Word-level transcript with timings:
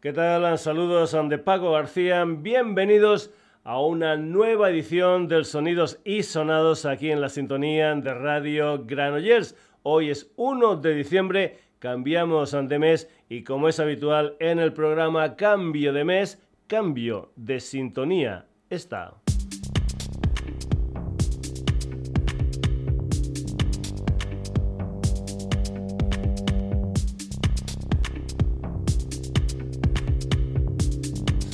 ¿Qué 0.00 0.12
tal? 0.12 0.56
Saludos 0.58 1.16
de 1.28 1.38
Paco 1.38 1.72
García. 1.72 2.24
Bienvenidos 2.24 3.32
a 3.64 3.80
una 3.80 4.16
nueva 4.16 4.70
edición 4.70 5.26
del 5.26 5.44
Sonidos 5.44 5.98
y 6.04 6.22
Sonados 6.22 6.86
aquí 6.86 7.10
en 7.10 7.20
la 7.20 7.28
sintonía 7.28 7.92
de 7.96 8.14
Radio 8.14 8.84
Granollers. 8.84 9.56
Hoy 9.82 10.10
es 10.10 10.30
1 10.36 10.76
de 10.76 10.94
diciembre, 10.94 11.58
cambiamos 11.80 12.52
de 12.52 12.78
mes 12.78 13.10
y 13.28 13.42
como 13.42 13.68
es 13.68 13.80
habitual 13.80 14.36
en 14.38 14.60
el 14.60 14.72
programa 14.72 15.34
Cambio 15.34 15.92
de 15.92 16.04
mes, 16.04 16.40
cambio 16.68 17.32
de 17.34 17.58
sintonía. 17.58 18.46
Está. 18.70 19.14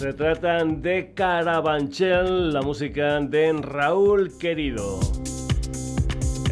Se 0.04 0.12
tratan 0.12 0.82
de 0.82 1.14
Carabanchel, 1.14 2.52
la 2.52 2.60
música 2.60 3.20
de 3.20 3.54
Raúl 3.54 4.36
Querido. 4.36 5.00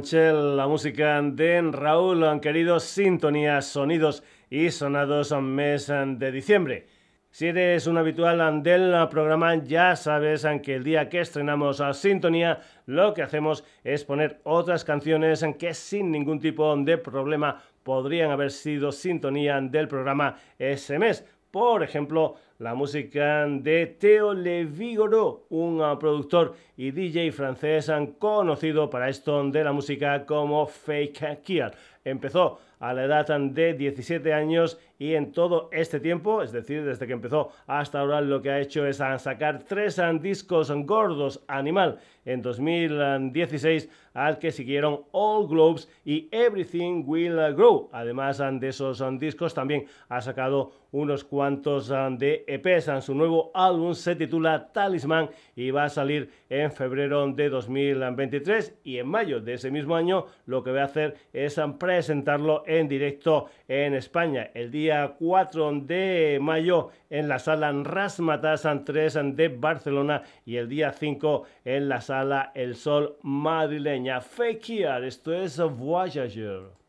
La 0.00 0.68
música 0.68 1.20
de 1.20 1.60
Raúl, 1.72 2.22
han 2.22 2.38
querido 2.38 2.78
sintonías, 2.78 3.66
sonidos 3.66 4.22
y 4.48 4.70
sonados 4.70 5.32
mes 5.42 5.88
de 5.88 6.30
diciembre. 6.30 6.86
Si 7.30 7.48
eres 7.48 7.88
un 7.88 7.98
habitual 7.98 8.62
del 8.62 8.94
programa, 9.10 9.56
ya 9.56 9.96
sabes 9.96 10.46
que 10.62 10.76
el 10.76 10.84
día 10.84 11.08
que 11.08 11.20
estrenamos 11.20 11.80
a 11.80 11.92
Sintonía, 11.94 12.60
lo 12.86 13.12
que 13.12 13.22
hacemos 13.22 13.64
es 13.82 14.04
poner 14.04 14.40
otras 14.44 14.84
canciones 14.84 15.44
que 15.58 15.74
sin 15.74 16.12
ningún 16.12 16.38
tipo 16.38 16.76
de 16.76 16.96
problema 16.98 17.60
podrían 17.82 18.30
haber 18.30 18.52
sido 18.52 18.92
sintonía 18.92 19.60
del 19.60 19.88
programa 19.88 20.36
ese 20.60 21.00
mes. 21.00 21.24
Por 21.50 21.82
ejemplo, 21.82 22.34
la 22.58 22.74
música 22.74 23.46
de 23.46 23.86
Theo 23.86 24.34
Le 24.34 24.66
Vigoro, 24.66 25.46
un 25.48 25.80
ah, 25.80 25.98
productor 25.98 26.54
y 26.76 26.90
DJ 26.90 27.32
francés 27.32 27.88
ah, 27.88 28.04
conocido 28.18 28.90
para 28.90 29.08
esto 29.08 29.42
de 29.44 29.64
la 29.64 29.72
música 29.72 30.26
como 30.26 30.66
Fake 30.66 31.42
Kier. 31.42 31.74
Empezó 32.04 32.58
a 32.80 32.92
la 32.92 33.04
edad 33.04 33.26
de 33.40 33.74
17 33.74 34.32
años 34.32 34.78
y 34.98 35.14
en 35.14 35.32
todo 35.32 35.68
este 35.72 36.00
tiempo, 36.00 36.42
es 36.42 36.50
decir, 36.52 36.84
desde 36.84 37.06
que 37.06 37.12
empezó 37.12 37.50
hasta 37.66 38.00
ahora, 38.00 38.20
lo 38.20 38.42
que 38.42 38.50
ha 38.50 38.60
hecho 38.60 38.84
es 38.86 38.96
sacar 38.96 39.62
tres 39.62 40.00
discos 40.20 40.72
gordos, 40.84 41.44
Animal 41.46 41.98
en 42.24 42.42
2016, 42.42 43.88
al 44.12 44.38
que 44.38 44.50
siguieron 44.50 45.02
All 45.12 45.48
Globes 45.48 45.88
y 46.04 46.28
Everything 46.30 47.04
Will 47.06 47.36
Grow. 47.54 47.88
Además 47.92 48.38
de 48.38 48.68
esos 48.68 49.02
discos, 49.18 49.54
también 49.54 49.86
ha 50.08 50.20
sacado 50.20 50.72
unos 50.92 51.24
cuantos 51.24 51.88
de 51.88 52.44
EPs. 52.46 53.04
Su 53.04 53.14
nuevo 53.14 53.50
álbum 53.54 53.94
se 53.94 54.16
titula 54.16 54.72
Talisman 54.72 55.30
y 55.54 55.70
va 55.70 55.84
a 55.84 55.88
salir 55.88 56.30
en 56.50 56.70
febrero 56.72 57.26
de 57.32 57.48
2023 57.48 58.78
y 58.84 58.98
en 58.98 59.08
mayo 59.08 59.40
de 59.40 59.54
ese 59.54 59.70
mismo 59.70 59.96
año 59.96 60.26
lo 60.46 60.62
que 60.62 60.72
va 60.72 60.82
a 60.82 60.84
hacer 60.84 61.16
es 61.32 61.58
presentarlo 61.78 62.62
en 62.68 62.86
directo 62.86 63.48
en 63.66 63.94
España. 63.94 64.50
El 64.54 64.70
día 64.70 65.14
4 65.18 65.72
de 65.80 66.38
mayo 66.40 66.90
en 67.10 67.26
la 67.26 67.40
sala 67.40 67.72
Rasmatas 67.72 68.68
3 68.84 69.18
de 69.34 69.48
Barcelona 69.48 70.22
y 70.44 70.56
el 70.56 70.68
día 70.68 70.92
5 70.92 71.44
en 71.64 71.88
la 71.88 72.00
sala 72.00 72.52
El 72.54 72.76
Sol 72.76 73.16
madrileña. 73.22 74.20
Fake 74.20 74.68
esto 75.04 75.32
es 75.34 75.58
Voyager. 75.58 76.87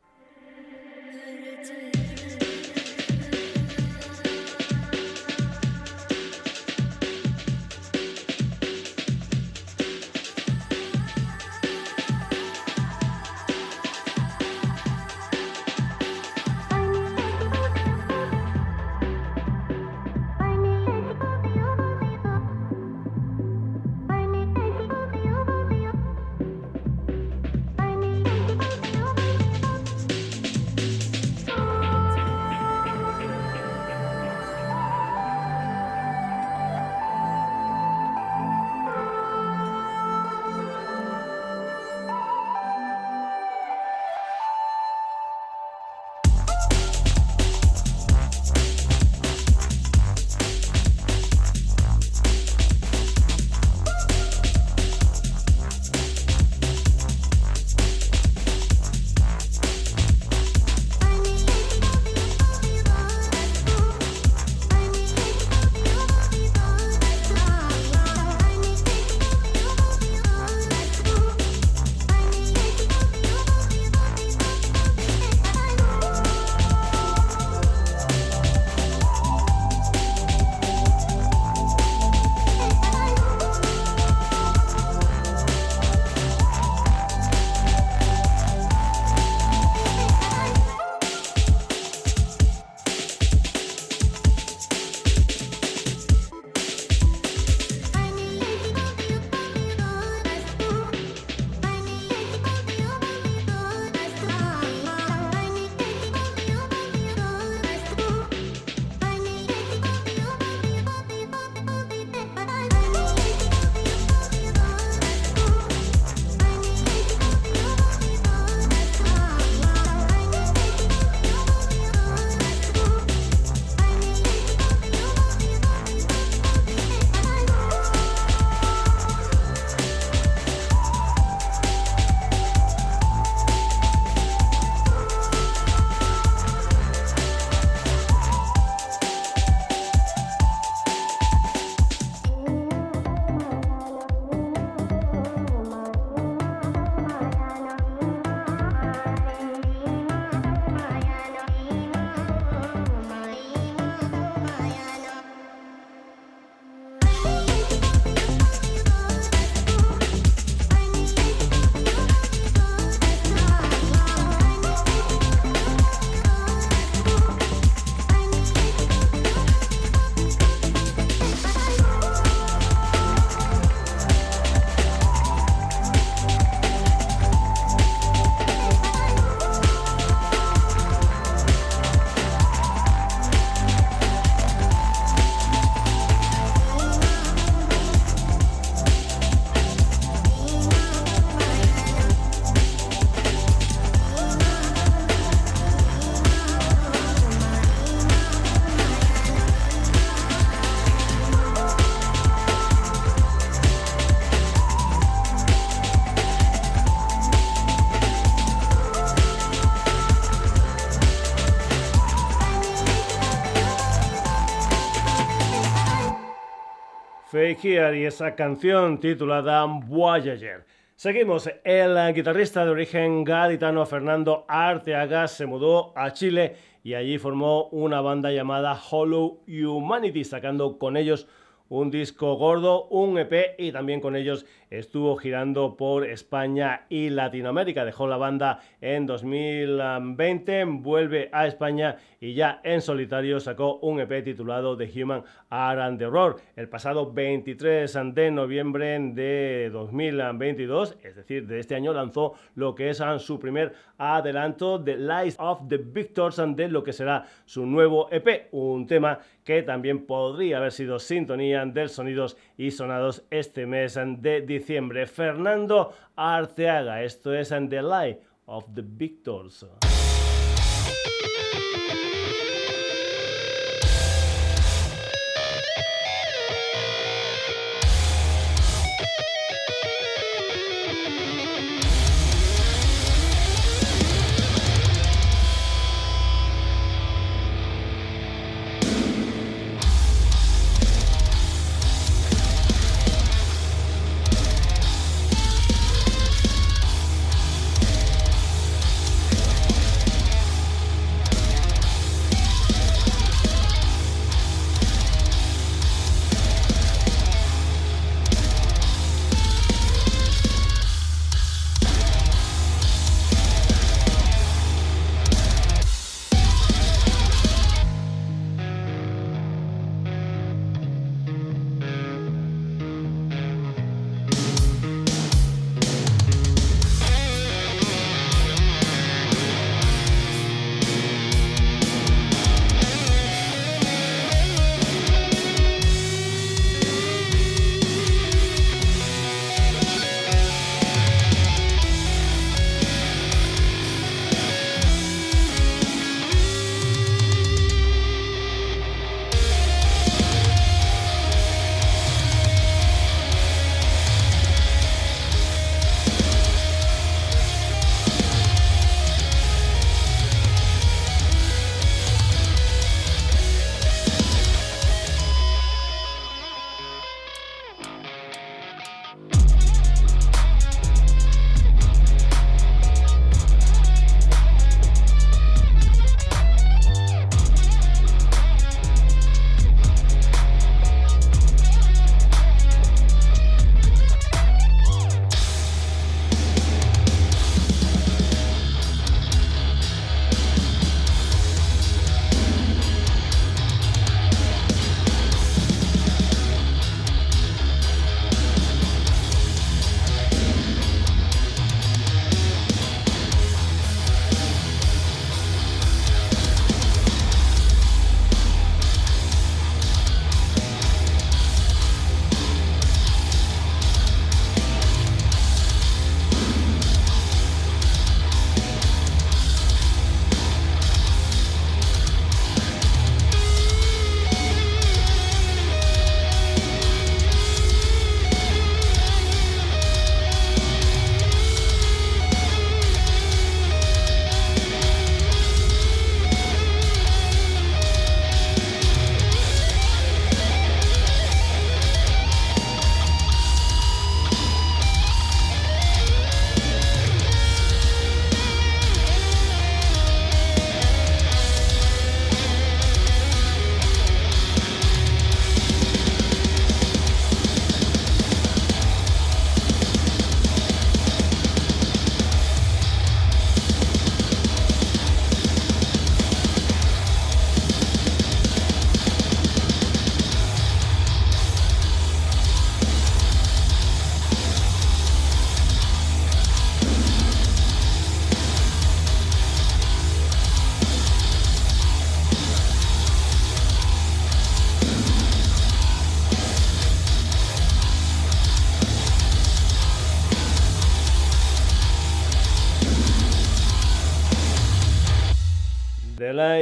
Y 217.52 218.06
esa 218.06 218.36
canción 218.36 219.00
titulada 219.00 219.66
Voyager. 219.66 220.66
Seguimos. 220.96 221.50
El 221.64 222.14
guitarrista 222.14 222.64
de 222.64 222.70
origen 222.70 223.24
gaditano 223.24 223.88
Fernando 223.88 224.46
Arteaga 224.48 225.28
se 225.28 225.48
mudó 225.48 225.92
a 225.98 226.14
Chile 226.14 226.58
y 226.84 226.94
allí 226.94 227.18
formó 227.18 227.66
una 227.70 228.02
banda 228.02 228.32
llamada 228.32 228.80
Hollow 228.92 229.42
Humanity, 229.48 230.24
sacando 230.24 230.78
con 230.78 230.96
ellos 230.96 231.28
un 231.70 231.90
disco 231.90 232.36
gordo, 232.36 232.86
un 232.90 233.18
EP 233.18 233.56
y 233.58 233.72
también 233.72 234.00
con 234.00 234.16
ellos 234.16 234.46
estuvo 234.70 235.16
girando 235.18 235.76
por 235.76 236.06
España 236.06 236.86
y 236.90 237.10
Latinoamérica. 237.10 237.86
Dejó 237.86 238.08
la 238.08 238.18
banda 238.18 238.60
en 238.82 239.06
2020, 239.06 240.66
vuelve 240.66 241.30
a 241.32 241.48
España 241.48 241.98
y 242.20 242.34
ya 242.34 242.62
en 242.64 242.82
solitario 242.82 243.40
sacó 243.40 243.80
un 243.80 244.00
EP 244.00 244.24
titulado 244.24 244.78
The 244.78 244.90
Human 245.02 245.24
Art 245.50 245.80
and 245.80 246.00
the 246.00 246.08
Roar 246.08 246.36
el 246.56 246.70
pasado 246.70 247.12
23 247.12 247.98
de 248.14 248.32
noviembre 248.32 249.00
de 249.00 249.70
2022, 249.72 250.98
es 251.04 251.16
decir, 251.16 251.48
de 251.48 251.60
este 251.60 251.76
año 251.76 251.94
lanzó 251.94 252.34
lo 252.56 252.76
que 252.76 252.90
es 252.90 253.00
su 253.20 253.40
primer 253.40 253.74
adelanto 253.98 254.84
The 254.84 254.98
Lies 254.98 255.36
of 255.40 255.68
the 255.68 255.78
Victors 255.78 256.42
de 256.56 256.68
lo 256.68 256.84
que 256.84 256.94
será 256.94 257.26
su 257.46 257.66
nuevo 257.66 258.10
EP, 258.12 258.50
un 258.52 258.86
tema 258.86 259.20
que 259.44 259.64
también 259.64 260.06
podría 260.06 260.58
haber 260.58 260.72
sido 260.72 261.00
sintonía 261.00 261.66
del 261.66 261.90
sonidos 261.90 262.38
y 262.58 262.72
sonados 262.72 263.26
este 263.32 263.66
mes 263.66 263.98
de 264.20 264.42
diciembre. 264.42 264.59
Fernando 264.60 265.94
Arteaga, 266.16 267.04
esto 267.04 267.34
es 267.34 267.52
And 267.52 267.70
the 267.70 267.82
Light 267.82 268.20
of 268.46 268.66
the 268.74 268.84
Victors. 268.84 269.66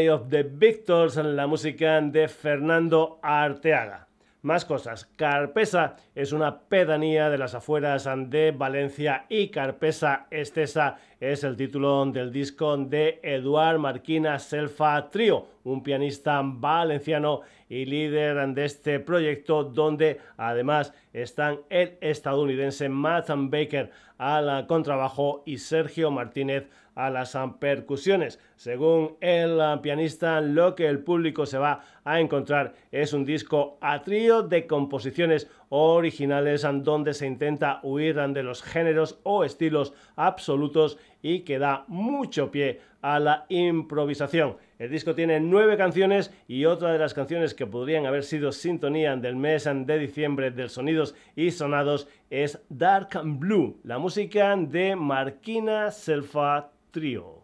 Of 0.05 0.29
the 0.29 0.43
Victors, 0.43 1.15
la 1.15 1.47
música 1.47 1.99
de 2.01 2.27
Fernando 2.27 3.19
Arteaga. 3.23 4.07
Más 4.43 4.63
cosas. 4.63 5.05
Carpesa 5.15 5.95
es 6.13 6.31
una 6.31 6.59
pedanía 6.59 7.29
de 7.31 7.39
las 7.39 7.55
afueras 7.55 8.07
de 8.27 8.51
Valencia 8.51 9.25
y 9.27 9.49
Carpesa 9.49 10.27
Estesa 10.29 10.97
es 11.19 11.43
el 11.43 11.57
título 11.57 12.05
del 12.05 12.31
disco 12.31 12.77
de 12.77 13.19
Eduard 13.23 13.79
Marquina 13.79 14.37
Selfa 14.37 15.09
Trio, 15.09 15.47
un 15.63 15.81
pianista 15.81 16.41
valenciano 16.43 17.41
y 17.67 17.85
líder 17.85 18.53
de 18.53 18.65
este 18.65 18.99
proyecto 18.99 19.63
donde 19.63 20.19
además 20.37 20.93
están 21.11 21.61
el 21.69 21.97
estadounidense 22.01 22.87
Matt 22.87 23.29
Baker 23.29 23.89
al 24.19 24.67
contrabajo 24.67 25.41
y 25.45 25.57
Sergio 25.57 26.11
Martínez 26.11 26.69
a 26.97 27.11
las 27.11 27.37
percusiones. 27.59 28.39
Según 28.55 29.17
el 29.21 29.61
pianista, 29.81 30.41
lo 30.41 30.75
que 30.75 30.87
el 30.87 30.99
público 30.99 31.45
se 31.45 31.59
va 31.59 31.81
a 32.03 32.19
encontrar 32.19 32.73
es 32.91 33.13
un 33.13 33.23
disco 33.23 33.77
a 33.81 34.01
trío 34.01 34.41
de 34.41 34.65
composiciones 34.65 35.47
originales 35.69 36.65
donde 36.81 37.13
se 37.13 37.27
intenta 37.27 37.79
huir 37.83 38.15
de 38.15 38.41
los 38.41 38.63
géneros 38.63 39.19
o 39.23 39.43
estilos 39.43 39.93
absolutos 40.15 40.97
y 41.21 41.41
que 41.41 41.59
da 41.59 41.85
mucho 41.87 42.49
pie 42.49 42.81
a 43.01 43.19
la 43.19 43.45
improvisación. 43.49 44.57
El 44.79 44.89
disco 44.89 45.13
tiene 45.13 45.39
nueve 45.39 45.77
canciones 45.77 46.33
y 46.47 46.65
otra 46.65 46.91
de 46.91 46.99
las 46.99 47.13
canciones 47.13 47.53
que 47.53 47.67
podrían 47.67 48.07
haber 48.07 48.23
sido 48.23 48.51
sintonía 48.51 49.15
del 49.15 49.35
mes 49.35 49.69
de 49.71 49.99
diciembre 49.99 50.49
del 50.49 50.69
Sonidos 50.69 51.13
y 51.35 51.51
Sonados 51.51 52.07
es 52.31 52.59
Dark 52.69 53.21
Blue, 53.23 53.79
la 53.83 53.99
música 53.99 54.55
de 54.55 54.95
Marquina 54.95 55.91
Selfa 55.91 56.71
Trio. 56.97 57.36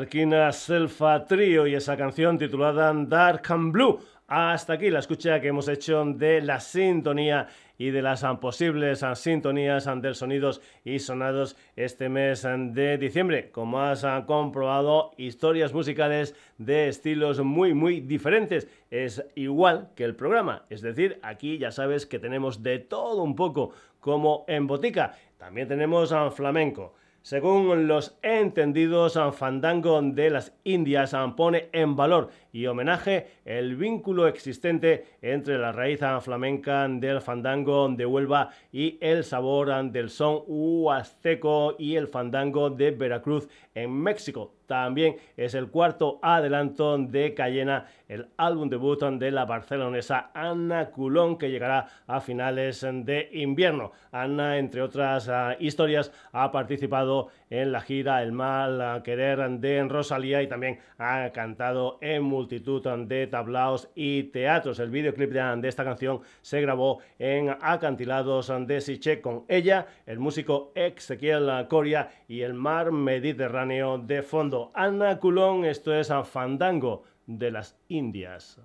Marquina 0.00 0.50
Selfa 0.50 1.26
Trio 1.26 1.66
y 1.66 1.74
esa 1.74 1.94
canción 1.94 2.38
titulada 2.38 2.90
Dark 2.94 3.42
and 3.50 3.70
Blue. 3.70 4.00
Hasta 4.28 4.72
aquí 4.72 4.88
la 4.88 5.00
escucha 5.00 5.42
que 5.42 5.48
hemos 5.48 5.68
hecho 5.68 6.02
de 6.06 6.40
la 6.40 6.58
sintonía 6.58 7.48
y 7.76 7.90
de 7.90 8.00
las 8.00 8.24
posibles 8.40 9.04
sintonías 9.16 9.86
del 10.00 10.14
sonidos 10.14 10.62
y 10.86 11.00
sonados 11.00 11.54
este 11.76 12.08
mes 12.08 12.48
de 12.48 12.96
diciembre. 12.96 13.50
Como 13.50 13.78
has 13.78 14.06
comprobado, 14.24 15.10
historias 15.18 15.74
musicales 15.74 16.34
de 16.56 16.88
estilos 16.88 17.40
muy 17.40 17.74
muy 17.74 18.00
diferentes. 18.00 18.68
Es 18.90 19.22
igual 19.34 19.90
que 19.94 20.04
el 20.04 20.16
programa, 20.16 20.64
es 20.70 20.80
decir, 20.80 21.18
aquí 21.22 21.58
ya 21.58 21.72
sabes 21.72 22.06
que 22.06 22.18
tenemos 22.18 22.62
de 22.62 22.78
todo 22.78 23.22
un 23.22 23.36
poco 23.36 23.72
como 24.00 24.46
en 24.48 24.66
botica. 24.66 25.12
También 25.36 25.68
tenemos 25.68 26.14
flamenco 26.34 26.94
según 27.22 27.86
los 27.86 28.16
entendidos, 28.22 29.18
Fandango 29.32 30.00
de 30.00 30.30
las 30.30 30.54
Indias 30.64 31.14
pone 31.36 31.68
en 31.72 31.94
valor 31.94 32.30
y 32.50 32.66
homenaje 32.66 33.26
el 33.44 33.76
vínculo 33.76 34.26
existente 34.26 35.04
entre 35.20 35.58
la 35.58 35.70
raíz 35.70 36.00
flamenca 36.22 36.88
del 36.88 37.20
fandango 37.20 37.90
de 37.90 38.06
Huelva 38.06 38.48
y 38.72 38.96
el 39.02 39.22
sabor 39.22 39.90
del 39.92 40.08
son 40.08 40.44
huasteco 40.46 41.76
y 41.78 41.96
el 41.96 42.08
fandango 42.08 42.70
de 42.70 42.90
Veracruz 42.90 43.48
en 43.74 43.92
México. 43.92 44.54
También 44.66 45.16
es 45.36 45.54
el 45.54 45.68
cuarto 45.68 46.20
adelanto 46.22 46.96
de 46.96 47.34
Cayena, 47.34 47.86
el 48.10 48.28
álbum 48.36 48.68
debut 48.68 49.00
de 49.00 49.30
la 49.30 49.44
barcelonesa 49.44 50.32
Ana 50.34 50.90
Culón, 50.90 51.38
que 51.38 51.50
llegará 51.50 51.86
a 52.08 52.20
finales 52.20 52.80
de 52.80 53.28
invierno. 53.32 53.92
Ana, 54.10 54.58
entre 54.58 54.82
otras 54.82 55.28
ah, 55.28 55.54
historias, 55.60 56.12
ha 56.32 56.50
participado 56.50 57.28
en 57.50 57.70
la 57.70 57.80
gira 57.80 58.22
El 58.22 58.32
mal 58.32 59.02
querer 59.04 59.48
de 59.60 59.84
Rosalía 59.84 60.42
y 60.42 60.48
también 60.48 60.80
ha 60.98 61.30
cantado 61.30 61.98
en 62.00 62.24
multitud 62.24 62.82
de 63.06 63.28
tablaos 63.28 63.88
y 63.94 64.24
teatros. 64.24 64.80
El 64.80 64.90
videoclip 64.90 65.30
de 65.30 65.68
esta 65.68 65.84
canción 65.84 66.20
se 66.42 66.60
grabó 66.60 66.98
en 67.18 67.56
acantilados 67.60 68.52
de 68.66 68.80
Siche 68.80 69.20
con 69.20 69.44
ella, 69.48 69.86
el 70.06 70.18
músico 70.18 70.72
Ezequiel 70.74 71.68
Coria 71.68 72.08
y 72.26 72.40
el 72.42 72.54
mar 72.54 72.90
Mediterráneo 72.90 73.98
de 73.98 74.22
fondo. 74.22 74.72
Ana 74.74 75.18
Culón, 75.18 75.64
esto 75.64 75.94
es 75.94 76.12
Fandango 76.24 77.04
de 77.38 77.50
las 77.50 77.76
Indias. 77.88 78.60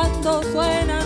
Y 0.00 0.02
ese 0.02 0.99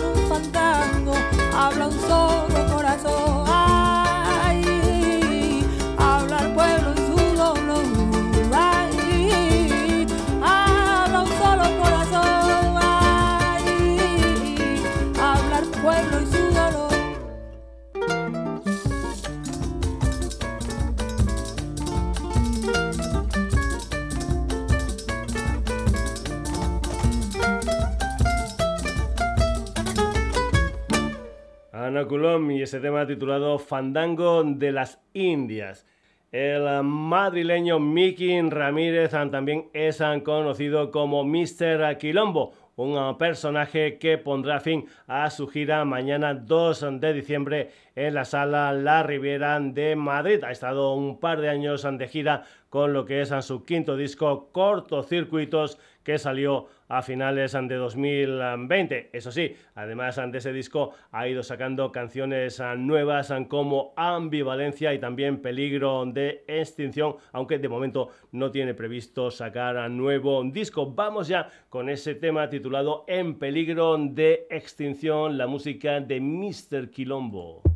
tema 32.85 33.07
titulado 33.07 33.57
Fandango 33.57 34.43
de 34.43 34.71
las 34.71 34.99
Indias. 35.15 35.87
El 36.31 36.83
madrileño 36.83 37.79
Miki 37.79 38.39
Ramírez 38.41 39.09
también 39.09 39.69
es 39.73 40.03
conocido 40.23 40.91
como 40.91 41.23
Mr. 41.23 41.97
Quilombo, 41.97 42.53
un 42.75 43.17
personaje 43.17 43.97
que 43.97 44.19
pondrá 44.19 44.59
fin 44.59 44.85
a 45.07 45.31
su 45.31 45.47
gira 45.47 45.83
mañana 45.83 46.35
2 46.35 46.99
de 46.99 47.13
diciembre 47.13 47.71
en 47.95 48.13
la 48.13 48.23
sala 48.23 48.71
La 48.71 49.01
Riviera 49.01 49.59
de 49.59 49.95
Madrid. 49.95 50.43
Ha 50.43 50.51
estado 50.51 50.93
un 50.93 51.19
par 51.19 51.41
de 51.41 51.49
años 51.49 51.87
de 51.89 52.07
gira 52.07 52.43
con 52.69 52.93
lo 52.93 53.05
que 53.05 53.21
es 53.21 53.33
su 53.41 53.65
quinto 53.65 53.97
disco 53.97 54.49
Cortocircuitos 54.51 55.79
que 56.03 56.19
salió 56.19 56.67
a 56.87 57.01
finales 57.01 57.53
de 57.53 57.75
2020. 57.75 59.09
Eso 59.13 59.31
sí, 59.31 59.55
además 59.75 60.19
de 60.31 60.37
ese 60.37 60.53
disco 60.53 60.91
ha 61.11 61.27
ido 61.27 61.43
sacando 61.43 61.91
canciones 61.91 62.61
nuevas 62.77 63.33
como 63.47 63.93
Ambivalencia 63.95 64.93
y 64.93 64.99
también 64.99 65.41
Peligro 65.41 66.05
de 66.05 66.43
Extinción, 66.47 67.15
aunque 67.31 67.59
de 67.59 67.69
momento 67.69 68.09
no 68.31 68.51
tiene 68.51 68.73
previsto 68.73 69.31
sacar 69.31 69.89
nuevo 69.89 70.43
disco. 70.43 70.91
Vamos 70.91 71.27
ya 71.27 71.49
con 71.69 71.89
ese 71.89 72.15
tema 72.15 72.49
titulado 72.49 73.05
En 73.07 73.37
Peligro 73.39 73.97
de 73.97 74.47
Extinción, 74.49 75.37
la 75.37 75.47
música 75.47 75.99
de 75.99 76.19
Mr. 76.19 76.89
Quilombo. 76.89 77.74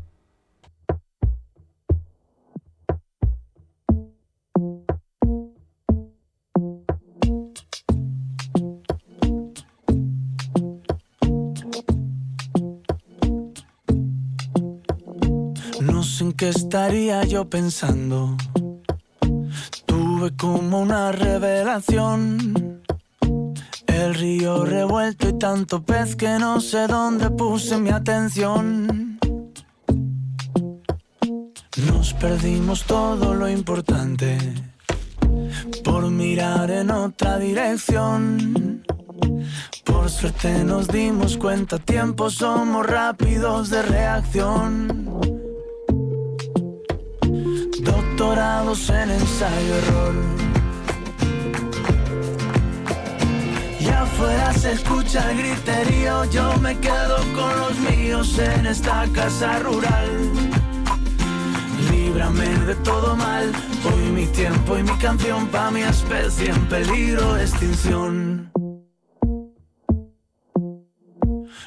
Qué 16.39 16.49
estaría 16.49 17.25
yo 17.25 17.49
pensando. 17.49 18.37
Tuve 19.85 20.33
como 20.37 20.79
una 20.79 21.11
revelación. 21.11 22.81
El 23.87 24.13
río 24.15 24.63
revuelto 24.63 25.27
y 25.27 25.33
tanto 25.37 25.83
pez 25.83 26.15
que 26.15 26.39
no 26.39 26.61
sé 26.61 26.87
dónde 26.87 27.29
puse 27.29 27.77
mi 27.77 27.89
atención. 27.89 29.19
nos 31.87 32.13
perdimos 32.13 32.83
todo 32.85 33.33
lo 33.33 33.49
importante 33.49 34.37
por 35.83 36.09
mirar 36.09 36.71
en 36.71 36.89
otra 36.91 37.37
dirección. 37.37 38.83
Por 39.83 40.09
suerte 40.09 40.63
nos 40.63 40.87
dimos 40.87 41.35
cuenta, 41.35 41.79
tiempo 41.79 42.29
somos 42.29 42.85
rápidos 42.85 43.69
de 43.69 43.81
reacción. 43.81 45.38
En 48.19 49.11
ensayo-error. 49.11 50.13
Y 53.79 53.87
afuera 53.87 54.51
se 54.51 54.73
escucha 54.73 55.31
el 55.31 55.37
griterío, 55.37 56.25
yo 56.25 56.53
me 56.57 56.77
quedo 56.79 57.15
con 57.33 57.57
los 57.57 57.79
míos 57.79 58.37
en 58.37 58.65
esta 58.65 59.07
casa 59.13 59.59
rural. 59.59 60.09
Líbrame 61.89 62.49
de 62.65 62.75
todo 62.83 63.15
mal, 63.15 63.53
hoy 63.85 64.11
mi 64.11 64.25
tiempo 64.25 64.77
y 64.77 64.83
mi 64.83 64.97
canción 64.97 65.47
pa' 65.47 65.71
mi 65.71 65.83
especie 65.83 66.49
en 66.49 66.67
peligro 66.67 67.35
de 67.35 67.43
extinción. 67.43 68.51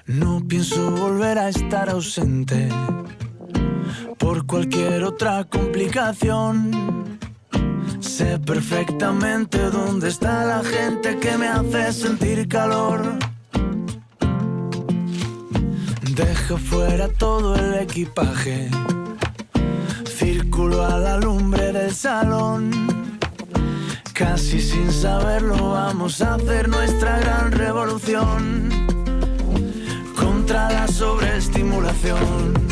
No 0.06 0.46
pienso 0.46 0.90
volver 0.90 1.38
a 1.38 1.48
estar 1.48 1.88
ausente 1.88 2.68
por 4.22 4.46
cualquier 4.46 5.02
otra 5.02 5.44
complicación. 5.44 7.18
Sé 7.98 8.38
perfectamente 8.38 9.58
dónde 9.58 10.08
está 10.08 10.44
la 10.44 10.62
gente 10.62 11.18
que 11.18 11.36
me 11.36 11.48
hace 11.48 11.92
sentir 11.92 12.46
calor. 12.46 13.02
Dejo 16.14 16.56
fuera 16.56 17.08
todo 17.08 17.56
el 17.56 17.74
equipaje. 17.80 18.70
Círculo 20.04 20.84
a 20.84 20.98
la 20.98 21.16
lumbre 21.16 21.72
del 21.72 21.92
salón. 21.92 22.70
Casi 24.12 24.60
sin 24.60 24.92
saberlo 24.92 25.70
vamos 25.70 26.22
a 26.22 26.34
hacer 26.34 26.68
nuestra 26.68 27.18
gran 27.18 27.50
revolución 27.50 28.68
contra 30.14 30.70
la 30.70 30.86
sobreestimulación. 30.86 32.71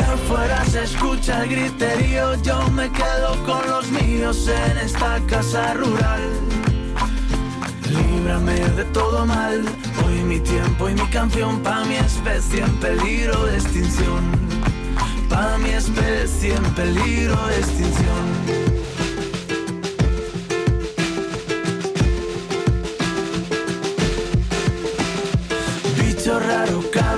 Afuera 0.00 0.64
se 0.64 0.84
escucha 0.84 1.42
el 1.42 1.50
griterío, 1.50 2.34
yo 2.42 2.68
me 2.70 2.90
quedo 2.90 3.44
con 3.44 3.68
los 3.70 3.90
míos 3.90 4.48
en 4.48 4.78
esta 4.78 5.20
casa 5.26 5.74
rural. 5.74 6.20
Líbrame 7.88 8.54
de 8.76 8.84
todo 8.86 9.26
mal, 9.26 9.64
hoy 10.04 10.22
mi 10.22 10.40
tiempo 10.40 10.88
y 10.88 10.94
mi 10.94 11.06
canción 11.08 11.60
pa' 11.62 11.84
mi 11.84 11.96
especie 11.96 12.62
en 12.62 12.74
peligro 12.76 13.46
de 13.46 13.56
extinción. 13.56 14.22
Pa' 15.28 15.58
mi 15.58 15.70
especie 15.70 16.54
en 16.54 16.74
peligro 16.74 17.36
de 17.46 17.58
extinción. 17.58 18.79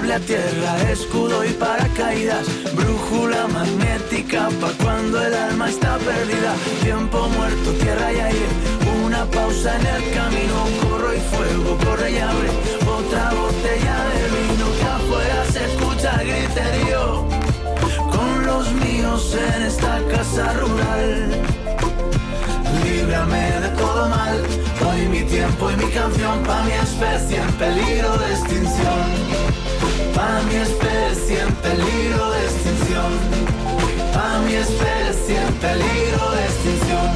Cable 0.03 0.15
a 0.15 0.21
tierra, 0.21 0.91
escudo 0.91 1.45
y 1.45 1.51
paracaídas, 1.51 2.47
brújula 2.75 3.47
magnética 3.49 4.49
pa' 4.61 4.73
cuando 4.83 5.23
el 5.25 5.35
alma 5.35 5.69
está 5.69 5.97
perdida, 5.99 6.55
tiempo 6.83 7.29
muerto, 7.29 7.71
tierra 7.73 8.13
y 8.13 8.19
aire, 8.19 8.49
una 9.05 9.25
pausa 9.27 9.77
en 9.79 9.87
el 9.87 10.15
camino, 10.15 10.57
corro 10.83 11.15
y 11.15 11.21
fuego, 11.21 11.79
corre 11.85 12.11
y 12.11 12.19
abre, 12.19 12.51
otra 12.99 13.31
botella 13.33 13.97
de 14.13 14.23
vino 14.37 14.67
que 14.79 14.85
afuera 14.85 15.45
se 15.53 15.65
escucha 15.67 16.21
el 16.21 16.29
griterío, 16.29 17.25
con 18.11 18.47
los 18.47 18.73
míos 18.73 19.37
en 19.55 19.63
esta 19.63 20.01
casa 20.11 20.53
rural. 20.55 21.43
Líbrame 22.85 23.61
de 23.61 23.69
todo 23.77 24.09
mal. 24.09 24.43
Hoy 24.89 25.07
mi 25.07 25.23
tiempo 25.23 25.71
y 25.71 25.77
mi 25.77 25.91
canción 25.93 26.43
pa' 26.43 26.63
mi 26.65 26.73
especie 26.73 27.37
en 27.41 27.53
peligro 27.53 28.19
de 28.19 28.33
extinción. 28.33 29.72
Pa' 30.23 30.41
mi 30.43 30.55
especie 30.55 31.41
en 31.41 31.53
peligro 31.57 32.31
de 32.31 32.43
extinción. 32.45 33.11
Pa' 34.15 34.39
mi 34.47 34.55
especie 34.55 35.37
en 35.37 35.55
peligro 35.55 36.31
de 36.37 36.43
extinción. 36.45 37.09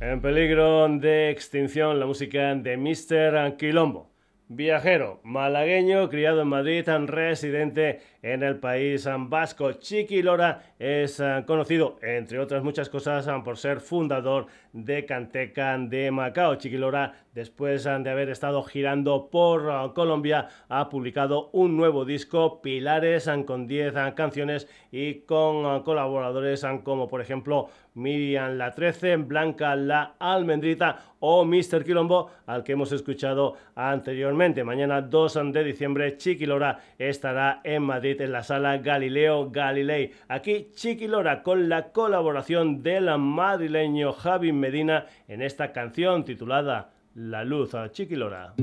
En 0.00 0.22
peligro 0.22 0.88
de 0.88 1.28
extinción 1.28 2.00
la 2.00 2.06
música 2.06 2.54
de 2.54 2.78
Mr. 2.78 3.58
Quilombo. 3.58 4.08
Viajero, 4.48 5.20
malagueño, 5.22 6.08
criado 6.08 6.40
en 6.40 6.48
Madrid, 6.48 6.88
residente 7.08 8.00
en 8.26 8.42
el 8.42 8.56
país 8.56 9.08
vasco. 9.28 9.72
Chiqui 9.74 10.20
Lora 10.20 10.60
es 10.80 11.20
eh, 11.20 11.44
conocido, 11.46 11.96
entre 12.02 12.40
otras 12.40 12.64
muchas 12.64 12.88
cosas, 12.88 13.28
por 13.44 13.56
ser 13.56 13.80
fundador 13.80 14.46
de 14.72 15.06
Canteca 15.06 15.78
de 15.78 16.10
Macao. 16.10 16.56
Chiqui 16.56 16.76
Lora, 16.76 17.12
después 17.32 17.84
de 17.84 18.10
haber 18.10 18.28
estado 18.28 18.64
girando 18.64 19.28
por 19.30 19.70
eh, 19.70 19.92
Colombia, 19.94 20.48
ha 20.68 20.88
publicado 20.88 21.50
un 21.52 21.76
nuevo 21.76 22.04
disco, 22.04 22.60
Pilares, 22.60 23.30
con 23.46 23.68
10 23.68 23.94
canciones 24.16 24.68
y 24.90 25.20
con 25.20 25.64
eh, 25.64 25.82
colaboradores 25.84 26.66
como, 26.82 27.06
por 27.06 27.20
ejemplo, 27.20 27.68
Miriam 27.94 28.58
La 28.58 28.72
13, 28.72 29.16
Blanca 29.18 29.76
La 29.76 30.16
Almendrita 30.18 31.14
o 31.20 31.44
Mr. 31.44 31.84
Quilombo, 31.84 32.30
al 32.46 32.62
que 32.62 32.72
hemos 32.72 32.92
escuchado 32.92 33.54
anteriormente. 33.74 34.64
Mañana 34.64 35.00
2 35.00 35.52
de 35.52 35.64
diciembre, 35.64 36.16
Chiqui 36.16 36.44
Lora 36.44 36.78
estará 36.98 37.60
en 37.64 37.82
Madrid 37.82 38.15
en 38.20 38.32
la 38.32 38.42
sala 38.42 38.78
Galileo 38.78 39.50
Galilei. 39.50 40.12
Aquí 40.28 40.70
Chiqui 40.74 41.08
Lora 41.08 41.42
con 41.42 41.68
la 41.68 41.92
colaboración 41.92 42.82
del 42.82 43.16
madrileño 43.18 44.12
Javi 44.12 44.52
Medina 44.52 45.06
en 45.28 45.42
esta 45.42 45.72
canción 45.72 46.24
titulada 46.24 46.90
La 47.14 47.44
Luz. 47.44 47.72
Chiqui 47.92 48.16
Lora. 48.16 48.54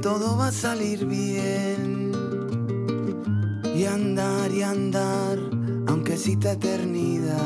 todo 0.00 0.36
va 0.36 0.48
a 0.48 0.52
salir 0.52 1.04
bien. 1.06 1.37
Y 3.78 3.86
andar 3.86 4.50
y 4.50 4.62
andar, 4.62 5.38
aunque 5.86 6.16
cita 6.16 6.52
eternidad. 6.52 7.36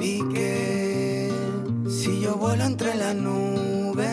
Y 0.00 0.22
que 0.34 1.32
si 1.88 2.20
yo 2.20 2.34
vuelo 2.34 2.64
entre 2.64 2.94
las 2.94 3.14
nubes, 3.16 4.06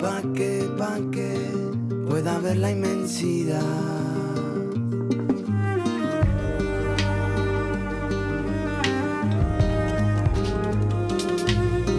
pa' 0.00 0.22
que, 0.34 0.66
pa' 0.78 1.00
que 1.12 1.34
pueda 2.08 2.38
ver 2.38 2.56
la 2.56 2.70
inmensidad. 2.70 3.60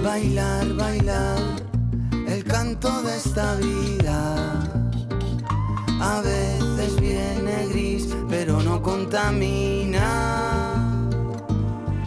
bailar, 0.03 0.67
bailar 0.73 1.61
canto 2.51 3.01
de 3.03 3.15
esta 3.15 3.55
vida. 3.55 4.60
A 6.01 6.21
veces 6.21 6.99
viene 6.99 7.67
gris, 7.69 8.07
pero 8.27 8.59
no 8.61 8.81
contamina. 8.81 10.07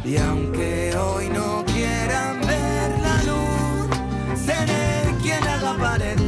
Y 0.04 0.16
aunque 0.16 0.94
hoy 0.96 1.28
no 1.28 1.64
quieran 1.64 2.40
ver 2.40 2.90
la 3.00 3.22
luz, 3.22 3.87
seré 4.44 5.14
quien 5.22 5.42
haga 5.44 5.70
aparecer 5.70 6.24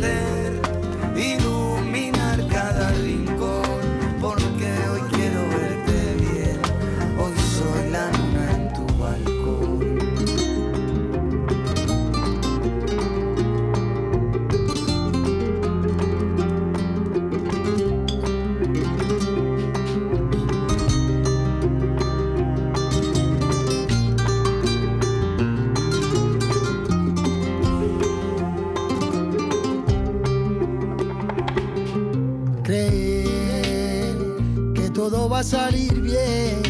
va 34.98 35.40
a 35.40 35.42
salir 35.42 36.00
bien. 36.00 36.62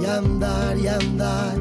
Y 0.00 0.06
andar 0.06 0.78
y 0.78 0.88
andar, 0.88 1.56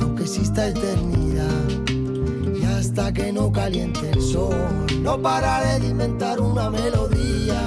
aunque 0.00 0.24
exista 0.24 0.68
eternidad. 0.68 1.68
Y 1.88 2.64
hasta 2.64 3.12
que 3.12 3.32
no 3.32 3.50
caliente 3.50 4.10
el 4.10 4.20
sol, 4.20 4.86
no 5.02 5.20
pararé 5.20 5.80
de 5.80 5.88
inventar 5.88 6.40
una 6.40 6.70
melodía 6.70 7.60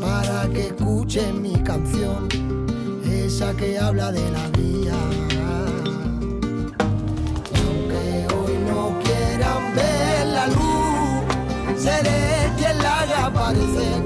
para 0.00 0.48
que 0.52 0.66
escuchen 0.68 1.40
mi 1.40 1.54
canción, 1.62 2.28
esa 3.04 3.54
que 3.54 3.78
habla 3.78 4.10
de 4.10 4.30
la 4.30 4.48
vida. 4.58 4.96
Aunque 7.54 8.26
hoy 8.34 8.58
no 8.68 8.98
quieran 9.04 9.74
ver 9.76 10.26
la 10.26 10.46
luz, 10.48 11.80
seré 11.80 12.50
quien 12.58 12.78
la 12.78 13.00
haga 13.00 13.26
aparecer, 13.26 14.02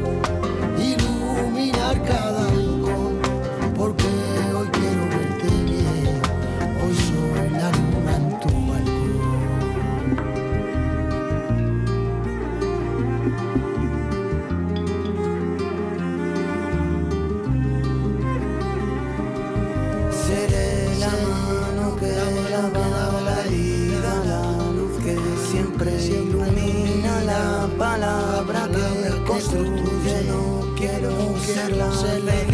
ser 29.41 29.69
la 31.73 32.46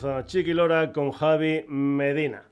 Chiqui 0.00 0.54
Lora 0.54 0.92
con 0.92 1.10
Javi 1.10 1.64
Medina. 1.68 2.42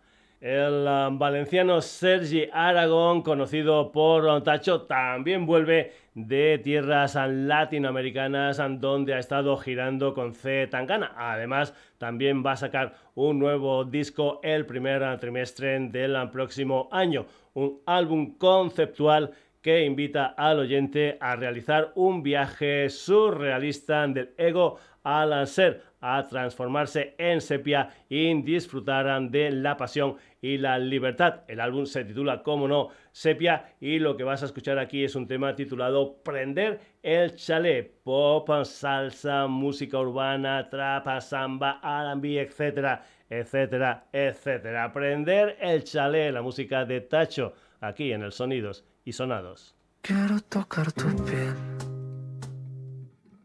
El 0.40 0.86
ah, 0.86 1.08
valenciano 1.10 1.80
Sergi 1.80 2.48
Aragón, 2.52 3.22
conocido 3.22 3.90
por 3.90 4.42
Tacho, 4.42 4.82
también 4.82 5.46
vuelve 5.46 5.92
de 6.14 6.60
tierras 6.62 7.14
latinoamericanas 7.16 8.60
donde 8.78 9.14
ha 9.14 9.18
estado 9.18 9.56
girando 9.56 10.12
con 10.12 10.34
C 10.34 10.66
Tangana. 10.66 11.12
Además, 11.16 11.74
también 11.96 12.44
va 12.44 12.52
a 12.52 12.56
sacar 12.56 12.94
un 13.14 13.38
nuevo 13.38 13.84
disco 13.84 14.40
el 14.42 14.66
primer 14.66 15.18
trimestre 15.18 15.78
del 15.88 16.28
próximo 16.30 16.88
año. 16.92 17.26
Un 17.54 17.80
álbum 17.86 18.36
conceptual 18.36 19.32
que 19.62 19.84
invita 19.84 20.26
al 20.26 20.60
oyente 20.60 21.16
a 21.20 21.34
realizar 21.34 21.92
un 21.94 22.22
viaje 22.22 22.88
surrealista 22.90 24.06
del 24.06 24.34
ego 24.36 24.78
al 25.02 25.46
ser 25.46 25.87
a 26.00 26.26
transformarse 26.26 27.14
en 27.18 27.40
sepia 27.40 27.90
y 28.08 28.42
disfrutarán 28.42 29.30
de 29.30 29.50
la 29.50 29.76
pasión 29.76 30.16
y 30.40 30.58
la 30.58 30.78
libertad. 30.78 31.40
El 31.48 31.60
álbum 31.60 31.86
se 31.86 32.04
titula, 32.04 32.42
como 32.42 32.68
no, 32.68 32.90
Sepia 33.12 33.74
y 33.80 33.98
lo 33.98 34.16
que 34.16 34.24
vas 34.24 34.42
a 34.42 34.46
escuchar 34.46 34.78
aquí 34.78 35.02
es 35.02 35.16
un 35.16 35.26
tema 35.26 35.54
titulado 35.54 36.22
Prender 36.22 36.80
el 37.02 37.34
chalet. 37.34 37.92
Pop, 38.02 38.48
salsa, 38.64 39.46
música 39.46 39.98
urbana, 39.98 40.68
trapa, 40.70 41.20
samba, 41.20 41.80
R&B, 41.82 42.40
etcétera, 42.40 43.02
etcétera, 43.28 44.06
etcétera. 44.12 44.92
Prender 44.92 45.56
el 45.60 45.84
chalet, 45.84 46.32
la 46.32 46.42
música 46.42 46.84
de 46.84 47.00
Tacho, 47.00 47.54
aquí 47.80 48.12
en 48.12 48.22
el 48.22 48.32
Sonidos 48.32 48.84
y 49.04 49.12
Sonados. 49.12 49.74
Quiero 50.02 50.40
tocar 50.48 50.92
tu 50.92 51.08
piel 51.24 51.54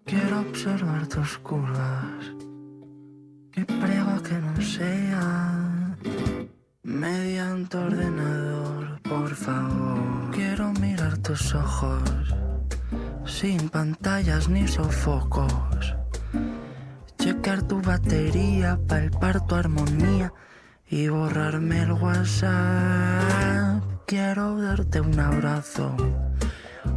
Quiero 0.06 0.42
observar 0.42 1.08
tus 1.08 1.38
curvas 1.40 2.43
y 3.56 3.64
prego 3.64 4.22
que 4.24 4.34
no 4.34 4.62
sea 4.62 5.96
mediante 6.84 7.78
ordenador, 7.78 9.02
por 9.02 9.30
favor. 9.36 10.32
Quiero 10.32 10.72
mirar 10.74 11.18
tus 11.20 11.54
ojos 11.54 12.04
sin 13.26 13.70
pantallas 13.70 14.50
ni 14.50 14.68
sofocos. 14.68 15.96
Checar 17.18 17.64
tu 17.64 17.82
batería, 17.82 18.80
palpar 18.88 19.46
tu 19.46 19.56
armonía 19.56 20.34
y 20.90 21.08
borrarme 21.08 21.84
el 21.84 21.94
WhatsApp. 21.94 23.84
Quiero 24.06 24.62
darte 24.62 25.00
un 25.02 25.20
abrazo 25.20 25.96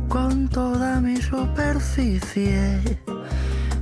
con 0.09 0.49
toda 0.49 1.01
mi 1.01 1.17
superficie. 1.17 2.81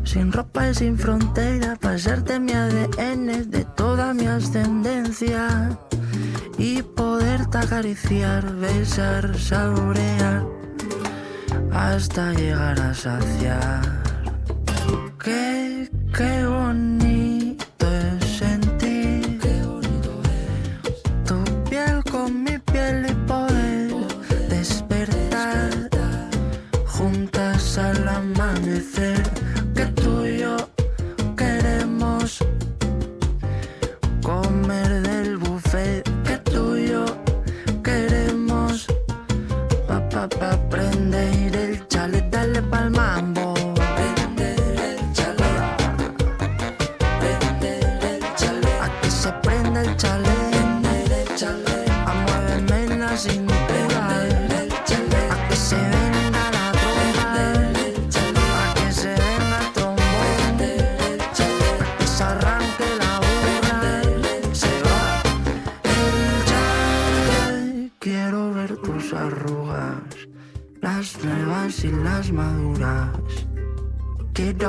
Sin 0.05 0.31
ropa 0.33 0.69
y 0.69 0.75
sin 0.75 0.99
frontera, 0.99 1.77
pasarte 1.77 2.39
mi 2.39 2.53
ADN 2.53 3.51
de 3.51 3.65
toda 3.77 4.15
mi 4.15 4.27
ascendencia. 4.27 5.77
Y 6.59 6.83
poderte 6.83 7.59
acariciar, 7.59 8.55
besar, 8.55 9.37
saborear, 9.39 10.47
hasta 11.73 12.33
llegar 12.33 12.81
a 12.81 12.95
saciar. 12.95 13.83
Qué, 15.19 15.91
qué 16.15 16.47
bonito 16.47 17.04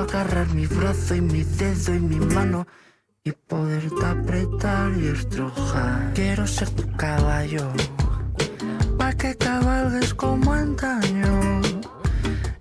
agarrar 0.05 0.47
mi 0.53 0.65
brazo 0.67 1.15
y 1.15 1.21
mi 1.21 1.43
dedo 1.43 1.93
y 1.93 1.99
mi 1.99 2.19
mano 2.33 2.67
y 3.23 3.31
poderte 3.31 4.05
apretar 4.05 4.91
y 4.97 5.07
estrujar. 5.07 6.13
Quiero 6.13 6.45
ser 6.45 6.69
tu 6.69 6.89
caballo, 6.95 7.71
pa' 8.97 9.13
que 9.13 9.35
cabalgues 9.35 10.13
como 10.13 10.53
antaño. 10.53 11.61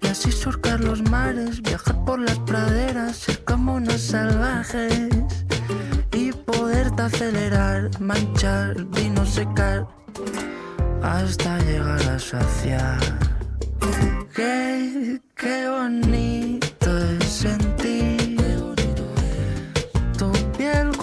Y 0.03 0.07
así 0.07 0.33
surcar 0.33 0.81
los 0.81 1.03
mares, 1.11 1.61
viajar 1.63 2.05
por 2.05 2.19
las 2.19 2.39
praderas, 2.41 3.17
ser 3.17 3.45
como 3.45 3.75
unos 3.75 4.01
salvajes 4.01 5.11
y 6.13 6.33
poder 6.33 6.85
importa 6.95 7.07
acelerar, 7.07 7.91
manchar 8.01 8.77
y 9.01 9.11
no 9.11 9.27
secar 9.27 9.87
hasta 11.03 11.59
llegar 11.61 12.03
a 12.03 12.19
saciar. 12.19 13.01
Qué, 14.35 15.21
qué 15.35 15.69
bonito 15.69 16.74
es 16.87 17.25
sentir. 17.25 18.37
Tu 20.19 20.33
piel 20.57 20.94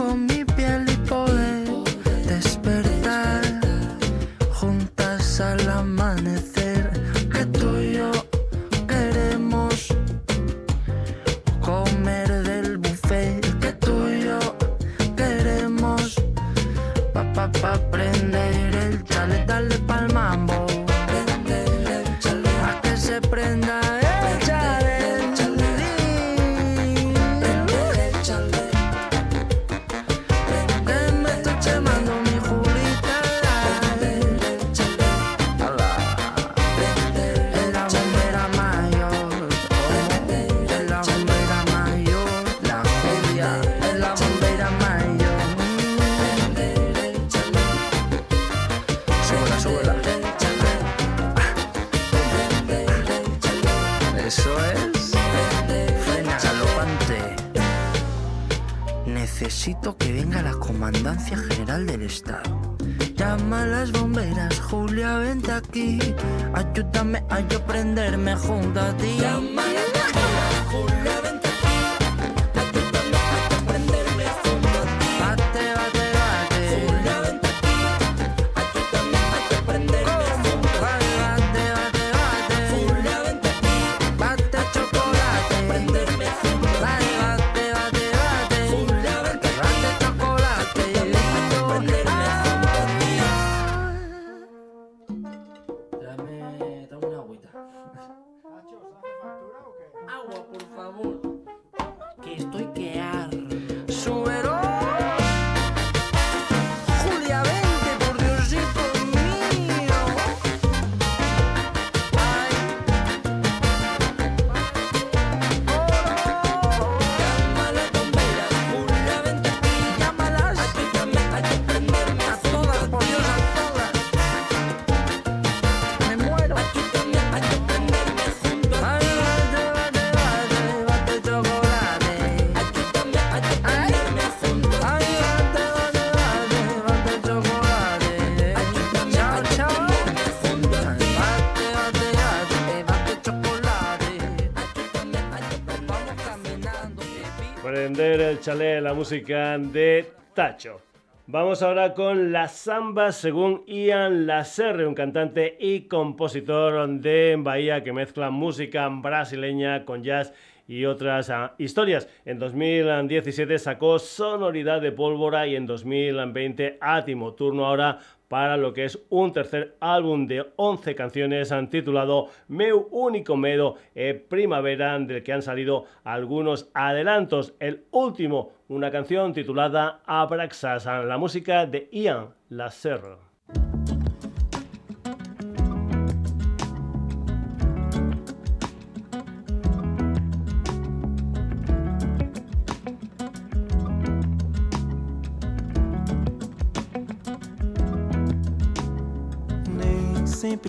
Chalet, 148.42 148.82
la 148.82 148.96
música 148.96 149.60
de 149.60 150.14
Tacho. 150.34 150.82
Vamos 151.28 151.62
ahora 151.62 151.94
con 151.94 152.32
la 152.32 152.48
samba 152.48 153.12
según 153.12 153.64
Ian 153.68 154.26
Lacerre, 154.26 154.88
un 154.88 154.96
cantante 154.96 155.58
y 155.60 155.82
compositor 155.82 156.90
de 156.90 157.36
Bahía 157.38 157.84
que 157.84 157.94
mezcla 157.94 158.32
música 158.32 158.90
brasileña 158.90 159.86
con 159.86 160.02
jazz 160.02 160.34
y 160.68 160.86
otras 160.86 161.30
ah, 161.30 161.54
historias. 161.60 162.10
En 162.26 162.40
2017 162.40 163.60
sacó 163.60 164.00
Sonoridad 164.00 164.82
de 164.82 164.92
Pólvora 164.92 165.46
y 165.46 165.56
en 165.56 165.68
2020 165.68 166.80
Átimo. 166.82 167.34
Turno 167.36 167.68
ahora 167.68 168.00
para 168.32 168.56
lo 168.56 168.72
que 168.72 168.86
es 168.86 168.98
un 169.10 169.34
tercer 169.34 169.76
álbum 169.82 170.26
de 170.26 170.46
11 170.56 170.96
canciones 170.96 171.52
han 171.52 171.70
titulado 171.70 172.30
Meu 172.48 172.88
Único 172.90 173.36
Medo 173.36 173.76
e 173.94 174.14
Primavera, 174.14 174.98
del 175.00 175.22
que 175.22 175.34
han 175.34 175.42
salido 175.42 175.84
algunos 176.06 176.70
adelantos. 176.74 177.54
El 177.60 177.84
último, 177.92 178.54
una 178.70 178.90
canción 178.90 179.34
titulada 179.34 180.00
Abraxas, 180.06 180.86
la 180.86 181.18
música 181.18 181.66
de 181.66 181.90
Ian 181.92 182.30
Lacerre. 182.48 183.31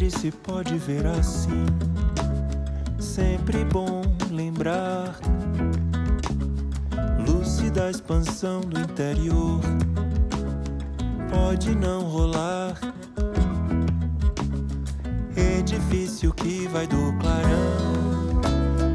Sempre 0.03 0.11
se 0.11 0.31
pode 0.31 0.79
ver 0.79 1.07
assim. 1.07 1.67
Sempre 2.99 3.65
bom 3.65 4.03
lembrar. 4.31 5.17
Lúcida 7.27 7.91
expansão 7.91 8.61
do 8.63 8.81
interior. 8.81 9.61
Pode 11.31 11.75
não 11.77 12.03
rolar. 12.03 12.75
Edifício 15.37 16.33
que 16.33 16.67
vai 16.69 16.87
do 16.87 17.13
clarão 17.21 18.41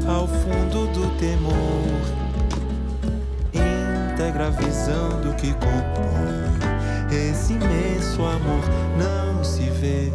ao 0.06 0.26
fundo 0.26 0.86
do 0.92 1.18
temor. 1.18 1.88
Integra 3.54 4.48
a 4.48 4.50
visão 4.50 5.20
do 5.22 5.34
que 5.36 5.52
compõe 5.54 6.48
esse 7.10 7.54
imenso 7.54 8.22
amor. 8.22 8.62
Não 8.98 9.42
se 9.42 9.70
vê, 9.70 10.12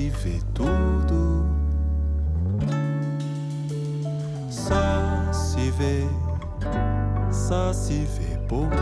se 0.00 0.08
vê 0.08 0.40
tudo. 0.54 1.44
Só 4.48 5.32
se 5.32 5.70
vê, 5.72 6.08
só 7.30 7.72
se 7.74 8.06
vê 8.06 8.38
pouco. 8.48 8.74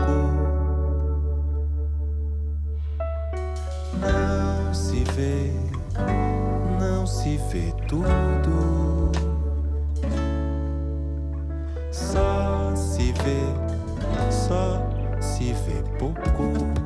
Não 3.99 4.73
se 4.73 5.03
vê, 5.13 5.51
não 6.79 7.05
se 7.05 7.37
vê 7.51 7.73
tudo. 7.85 9.11
Só 11.91 12.73
se 12.75 13.11
vê, 13.11 14.31
só 14.31 14.81
se 15.19 15.51
vê 15.51 15.83
pouco. 15.97 16.78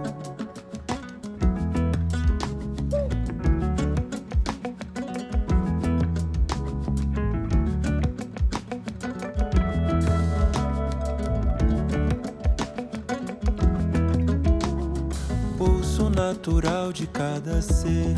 Cada 17.54 17.62
ser, 17.62 18.16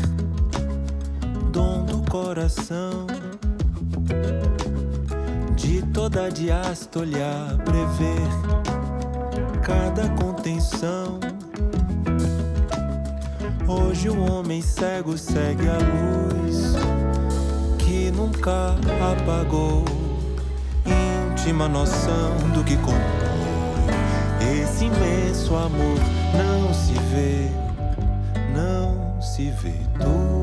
dom 1.52 1.84
do 1.84 2.10
coração, 2.10 3.06
de 5.54 5.82
toda 5.92 6.30
diástole 6.30 7.16
a 7.16 7.58
prever 7.62 8.28
cada 9.62 10.08
contenção. 10.10 11.20
Hoje 13.68 14.08
o 14.08 14.32
homem 14.32 14.62
cego 14.62 15.18
segue 15.18 15.68
a 15.68 15.74
luz 15.74 16.74
que 17.78 18.10
nunca 18.12 18.74
apagou 19.12 19.84
íntima 21.32 21.68
noção 21.68 22.36
do 22.54 22.64
que 22.64 22.76
compõe 22.76 23.26
esse 24.62 24.86
imenso 24.86 25.54
amor. 25.56 25.98
Não 26.32 26.72
se 26.72 26.94
vê, 27.10 27.65
benfeitor. 29.66 30.35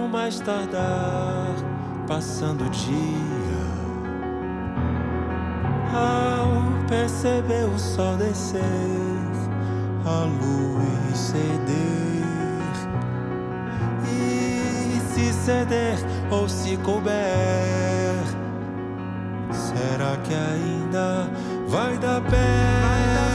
Mais 0.00 0.40
tardar, 0.40 1.54
passando 2.06 2.64
o 2.64 2.70
dia. 2.70 2.94
Ao 5.92 6.86
perceber 6.88 7.64
o 7.64 7.78
sol 7.78 8.16
descer, 8.16 8.60
a 10.04 10.24
luz 10.24 11.18
ceder 11.18 12.24
e 14.06 15.00
se 15.12 15.32
ceder 15.32 15.98
ou 16.30 16.48
se 16.48 16.76
couber, 16.78 17.12
será 19.52 20.16
que 20.24 20.34
ainda 20.34 21.28
vai 21.68 21.96
dar 21.98 22.20
pé? 22.22 23.33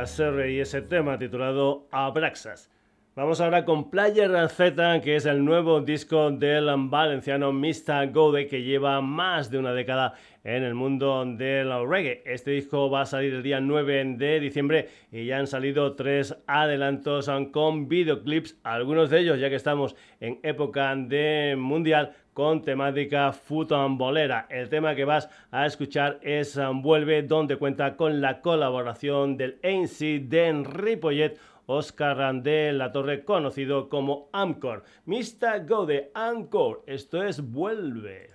Y 0.00 0.60
ese 0.60 0.80
tema 0.80 1.18
titulado 1.18 1.86
Abraxas. 1.90 2.70
Vamos 3.14 3.38
ahora 3.42 3.66
con 3.66 3.90
Player 3.90 4.30
Z, 4.48 5.02
que 5.02 5.16
es 5.16 5.26
el 5.26 5.44
nuevo 5.44 5.82
disco 5.82 6.30
del 6.30 6.70
valenciano 6.88 7.52
Mr. 7.52 8.10
Gode, 8.10 8.46
que 8.46 8.62
lleva 8.62 9.02
más 9.02 9.50
de 9.50 9.58
una 9.58 9.74
década 9.74 10.14
en 10.42 10.62
el 10.62 10.74
mundo 10.74 11.22
del 11.26 11.70
reggae. 11.86 12.22
Este 12.24 12.52
disco 12.52 12.88
va 12.88 13.02
a 13.02 13.06
salir 13.06 13.34
el 13.34 13.42
día 13.42 13.60
9 13.60 14.14
de 14.16 14.40
diciembre 14.40 14.88
y 15.12 15.26
ya 15.26 15.38
han 15.38 15.46
salido 15.46 15.96
tres 15.96 16.34
adelantos 16.46 17.30
con 17.52 17.86
videoclips, 17.86 18.58
algunos 18.62 19.10
de 19.10 19.20
ellos 19.20 19.38
ya 19.38 19.50
que 19.50 19.56
estamos 19.56 19.96
en 20.20 20.40
época 20.42 20.96
de 20.96 21.56
mundial 21.58 22.14
con 22.34 22.62
temática 22.62 23.32
futambolera. 23.32 24.46
El 24.50 24.68
tema 24.68 24.94
que 24.94 25.04
vas 25.04 25.28
a 25.50 25.66
escuchar 25.66 26.18
es 26.22 26.58
Vuelve, 26.74 27.22
donde 27.22 27.56
cuenta 27.56 27.96
con 27.96 28.20
la 28.20 28.40
colaboración 28.40 29.36
del 29.36 29.58
ANC 29.62 30.28
de 30.28 30.62
Ripollet, 30.64 31.38
Oscar 31.66 32.16
Randel, 32.16 32.78
la 32.78 32.92
torre 32.92 33.24
conocido 33.24 33.88
como 33.88 34.28
Amcor. 34.32 34.84
Mr. 35.06 35.66
Go 35.68 35.86
de 35.86 36.10
Amcor, 36.14 36.82
esto 36.86 37.22
es 37.22 37.40
Vuelve. 37.40 38.30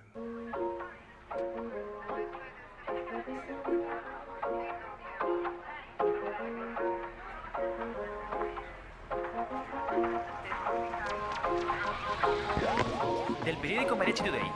Periódico 13.66 13.96
Mariachi 13.96 14.24
Today. 14.24 14.52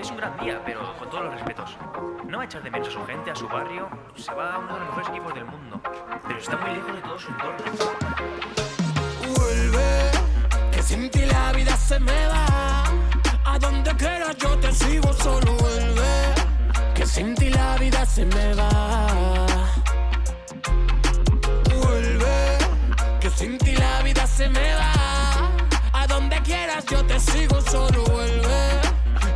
Es 0.00 0.10
un 0.10 0.16
gran 0.16 0.34
día, 0.38 0.62
pero 0.64 0.80
con 0.98 1.10
todos 1.10 1.24
los 1.24 1.34
respetos. 1.34 1.76
No 2.26 2.38
va 2.38 2.44
a 2.44 2.46
echar 2.46 2.62
de 2.62 2.70
menos 2.70 2.88
a 2.88 2.90
su 2.90 3.04
gente, 3.04 3.30
a 3.30 3.36
su 3.36 3.46
barrio. 3.46 3.86
Se 4.16 4.32
va 4.32 4.54
a 4.54 4.58
uno 4.60 4.72
de 4.72 4.80
los 4.80 4.88
mejores 4.88 5.08
equipos 5.10 5.34
del 5.34 5.44
mundo. 5.44 5.80
Pero 6.26 6.38
está 6.38 6.56
muy 6.56 6.70
lejos 6.74 6.94
de 6.94 7.02
todo 7.02 7.18
su 7.18 7.30
entorno. 7.30 7.64
Vuelve, 9.36 10.10
que 10.72 10.82
sin 10.82 11.10
ti 11.10 11.26
la 11.26 11.52
vida 11.52 11.76
se 11.76 12.00
me 12.00 12.26
va. 12.28 12.84
A 13.44 13.58
donde 13.58 13.94
quieras 13.96 14.36
yo 14.38 14.58
te 14.58 14.72
sigo, 14.72 15.12
solo 15.12 15.52
vuelve. 15.52 16.34
Que 16.94 17.04
sin 17.04 17.34
ti 17.34 17.50
la 17.50 17.76
vida 17.76 18.06
se 18.06 18.24
me 18.24 18.54
va. 18.54 19.06
Vuelve, 21.76 22.58
que 23.20 23.28
sin 23.28 23.58
ti 23.58 23.76
la 23.76 24.02
vida 24.02 24.26
se 24.26 24.48
me 24.48 24.74
va 24.76 25.01
quieras 26.52 26.84
yo 26.90 27.04
te 27.04 27.18
sigo, 27.18 27.60
solo 27.62 28.04
vuelve. 28.04 28.60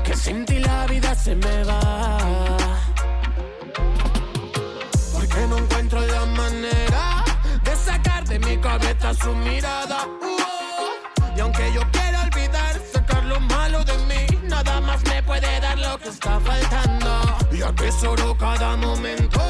Que 0.05 0.15
sin 0.15 0.45
ti 0.45 0.59
la 0.59 0.87
vida 0.87 1.15
se 1.15 1.35
me 1.35 1.65
va. 1.65 2.19
Porque 5.15 5.41
no 5.51 5.57
encuentro 5.59 6.01
la 6.15 6.25
manera 6.27 7.25
de 7.67 7.75
sacar 7.89 8.23
de 8.27 8.39
mi 8.39 8.57
cabeza 8.59 9.15
su 9.15 9.35
mirada. 9.35 9.99
y 11.37 11.41
aunque 11.41 11.73
yo 11.73 11.83
quiera 11.91 12.19
olvidar, 12.29 12.73
sacar 12.93 13.25
lo 13.25 13.39
malo 13.41 13.85
de 13.85 13.97
mí, 14.09 14.23
nada 14.55 14.81
más 14.81 15.01
me 15.11 15.23
puede 15.23 15.61
dar 15.61 15.79
lo 15.79 15.99
que 15.99 16.09
está 16.09 16.39
faltando. 16.41 17.11
Y 17.53 17.63
atesoro 17.63 18.37
cada 18.37 18.77
momento. 18.77 19.41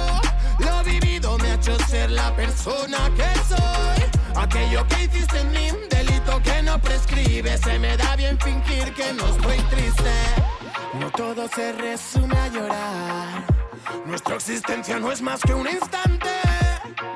Lo 0.59 0.83
vivido 0.85 1.37
me 1.39 1.51
ha 1.51 1.55
hecho 1.55 1.77
ser 1.91 2.11
la 2.11 2.35
persona 2.35 2.99
que 3.19 3.31
soy. 3.51 4.01
Aquello 4.43 4.87
que 4.89 5.05
hiciste 5.05 5.41
en 5.41 5.51
mí 5.51 5.96
prescribe. 6.79 7.57
Se 7.59 7.79
me 7.79 7.97
da 7.97 8.17
bien 8.17 8.39
fingir 8.41 8.93
que 8.95 9.13
no 9.13 9.27
estoy 9.27 9.59
triste. 9.71 10.13
No 11.01 11.11
todo 11.11 11.49
se 11.49 11.73
resume 11.73 12.37
a 12.37 12.49
llorar. 12.49 13.45
Nuestra 14.07 14.37
existencia 14.37 14.99
no 14.99 15.13
es 15.13 15.21
más 15.23 15.41
que 15.43 15.55
un 15.55 15.67
instante. 15.69 16.31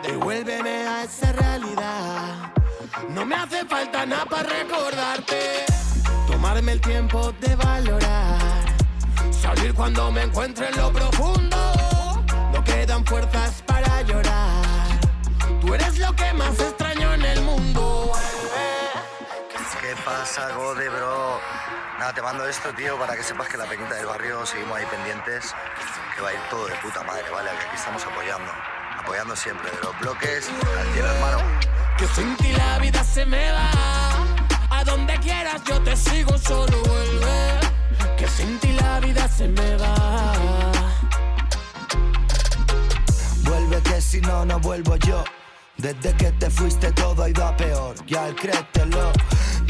Devuélveme 0.02 0.86
a 0.86 1.04
esa 1.04 1.32
realidad. 1.32 2.52
No 3.08 3.24
me 3.24 3.34
hace 3.34 3.64
falta 3.64 4.06
nada 4.06 4.26
para 4.26 4.48
recordarte. 4.48 5.64
Tomarme 6.26 6.72
el 6.72 6.80
tiempo 6.80 7.32
de 7.40 7.56
valorar. 7.56 8.38
Salir 9.30 9.74
cuando 9.74 10.10
me 10.10 10.22
encuentre 10.22 10.68
en 10.68 10.76
lo 10.76 10.92
profundo. 10.92 11.56
No 12.52 12.64
quedan 12.64 13.04
fuerzas 13.04 13.62
para 13.66 14.02
llorar. 14.02 15.00
Tú 15.60 15.74
eres 15.74 15.98
lo 15.98 16.14
que 16.14 16.32
más 16.34 16.58
pasa, 20.20 20.52
Gode, 20.52 20.86
bro? 20.90 21.40
Nada, 21.98 22.12
te 22.12 22.20
mando 22.20 22.46
esto, 22.46 22.70
tío, 22.74 22.98
para 22.98 23.16
que 23.16 23.22
sepas 23.22 23.48
que 23.48 23.56
la 23.56 23.64
pequeñita 23.64 23.94
del 23.94 24.04
barrio 24.04 24.44
seguimos 24.44 24.76
ahí 24.76 24.84
pendientes, 24.84 25.54
que 26.14 26.20
va 26.20 26.28
a 26.28 26.34
ir 26.34 26.40
todo 26.50 26.66
de 26.66 26.74
puta 26.74 27.02
madre, 27.04 27.24
¿vale? 27.30 27.48
Que 27.58 27.66
aquí 27.66 27.76
estamos 27.76 28.04
apoyando, 28.04 28.52
apoyando 28.98 29.34
siempre, 29.34 29.70
de 29.70 29.78
los 29.80 29.98
bloques 29.98 30.50
al 30.78 30.92
cielo, 30.92 31.08
hermano. 31.08 31.38
Que 31.96 32.06
sin 32.08 32.36
ti 32.36 32.52
la 32.52 32.78
vida 32.78 33.02
se 33.02 33.24
me 33.24 33.50
va, 33.50 33.70
a 34.70 34.84
donde 34.84 35.18
quieras 35.20 35.62
yo 35.64 35.80
te 35.80 35.96
sigo, 35.96 36.36
solo 36.36 36.76
vuelve. 36.82 37.60
Que 38.18 38.28
sin 38.28 38.58
ti 38.58 38.72
la 38.72 39.00
vida 39.00 39.26
se 39.26 39.48
me 39.48 39.76
va. 39.76 40.32
Vuelve 43.44 43.80
que 43.82 44.00
si 44.02 44.20
no, 44.20 44.44
no 44.44 44.60
vuelvo 44.60 44.96
yo. 44.96 45.24
Desde 45.80 46.12
que 46.14 46.30
te 46.32 46.50
fuiste 46.50 46.92
todo 46.92 47.22
ha 47.22 47.30
ido 47.30 47.42
a 47.42 47.56
peor, 47.56 47.94
ya 48.06 48.28
el 48.28 48.34
créetelo. 48.34 49.12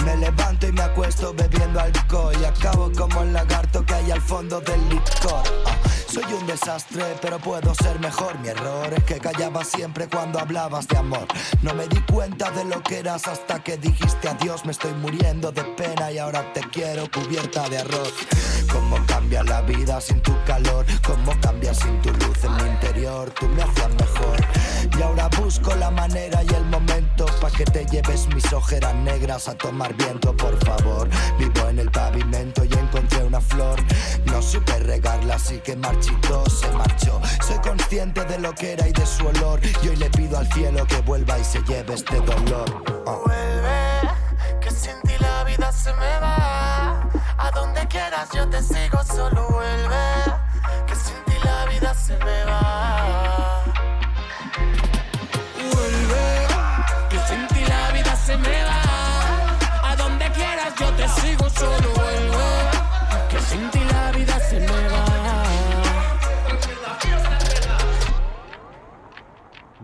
Me 0.05 0.17
levanto 0.17 0.67
y 0.67 0.73
me 0.73 0.83
acuesto 0.83 1.33
bebiendo 1.33 1.81
alcohol 1.81 2.35
y 2.41 2.45
acabo 2.45 2.91
como 2.99 3.23
el 3.23 3.33
lagarto 3.33 3.87
que 3.87 3.95
hay 3.95 4.11
al 4.11 4.21
fondo 4.21 4.61
del 4.61 4.89
licor. 4.89 5.45
Ah, 5.67 5.77
soy 6.11 6.33
un 6.33 6.47
desastre, 6.47 7.05
pero 7.23 7.39
puedo 7.39 7.73
ser 7.75 8.01
mejor. 8.01 8.39
Mi 8.41 8.49
error 8.49 8.93
es 8.93 9.05
que 9.05 9.19
callaba 9.19 9.65
siempre 9.65 10.09
cuando 10.09 10.41
hablabas 10.41 10.89
de 10.89 10.99
amor. 10.99 11.27
No 11.63 11.73
me 11.75 11.87
di 11.87 12.01
cuenta 12.01 12.51
de 12.51 12.65
lo 12.65 12.83
que 12.83 12.99
eras 12.99 13.29
hasta 13.29 13.63
que 13.63 13.77
dijiste 13.77 14.29
adiós. 14.29 14.65
Me 14.65 14.73
estoy 14.73 14.93
muriendo 14.95 15.53
de 15.53 15.63
pena 15.63 16.11
y 16.11 16.19
ahora 16.19 16.53
te 16.53 16.61
quiero 16.71 17.09
cubierta 17.11 17.69
de 17.69 17.79
arroz. 17.79 18.13
Cómo 18.73 18.97
cambia 19.07 19.43
la 19.45 19.63
vida 19.63 20.01
sin 20.01 20.21
tu 20.21 20.33
calor, 20.45 20.85
cómo 21.07 21.33
cambia 21.41 21.73
sin 21.73 22.01
tu 22.03 22.11
luz 22.11 22.45
en 22.45 22.57
mi 22.57 22.71
interior. 22.71 23.31
Tú 23.31 23.47
me 23.49 23.63
hacías 23.63 23.91
mejor. 23.95 24.41
Y 24.99 25.03
ahora 25.03 25.29
busco 25.39 25.75
la 25.77 25.91
manera 25.91 26.43
y 26.43 26.55
el 26.55 26.65
momento 26.67 27.27
para 27.41 27.57
que 27.57 27.65
te 27.65 27.85
lleves 27.87 28.27
mis 28.35 28.53
ojeras 28.53 28.95
negras 28.97 29.49
a 29.49 29.55
tomar 29.55 29.95
viento, 29.95 30.37
por 30.37 30.57
favor. 30.65 31.09
Vivo 31.39 31.69
en 31.69 31.79
el 31.79 31.91
pavimento 31.91 32.65
y 32.65 32.73
encontré 32.73 33.20
flor. 33.41 33.79
No 34.27 34.43
supe 34.43 34.79
regarla, 34.81 35.35
así 35.35 35.59
que 35.59 35.77
marchito 35.77 36.49
se 36.49 36.71
marchó. 36.73 37.21
Soy 37.47 37.59
consciente 37.59 38.25
de 38.25 38.39
lo 38.39 38.55
que 38.55 38.73
era 38.73 38.89
y 38.89 38.93
de 38.93 39.07
su 39.07 39.27
olor. 39.27 39.61
Y 39.83 39.89
hoy 39.89 39.97
le 39.97 40.11
pido 40.11 40.39
al 40.39 40.53
cielo 40.53 40.87
que 40.87 41.01
vuelva 41.03 41.39
y 41.39 41.45
se 41.45 41.63
lleve 41.63 41.95
este 41.95 42.21
dolor. 42.21 42.83
Oh. 43.07 43.23
Vuelve, 43.25 44.11
que 44.61 44.71
sin 44.71 45.01
ti 45.03 45.15
la 45.21 45.45
vida 45.45 45.73
se 45.73 45.93
me 45.95 46.19
va. 46.21 47.09
A 47.39 47.51
donde 47.55 47.87
quieras 47.89 48.29
yo 48.35 48.49
te 48.49 48.63
sigo, 48.63 49.03
solo 49.05 49.49
vuelve. 49.51 50.25
Que 50.87 50.95
sin 50.95 51.25
ti 51.25 51.35
la 51.45 51.65
vida 51.67 51.95
se 51.95 52.17
me 52.19 52.45
va. 52.45 53.65
Vuelve, 55.57 56.47
que 57.09 57.19
sin 57.29 57.47
ti 57.49 57.65
la 57.69 57.91
vida 57.93 58.17
se 58.17 58.37
me 58.37 58.65
va 58.65 58.81
yo 60.79 60.91
te 60.95 61.09
sigo, 61.09 61.49
solo 61.51 61.90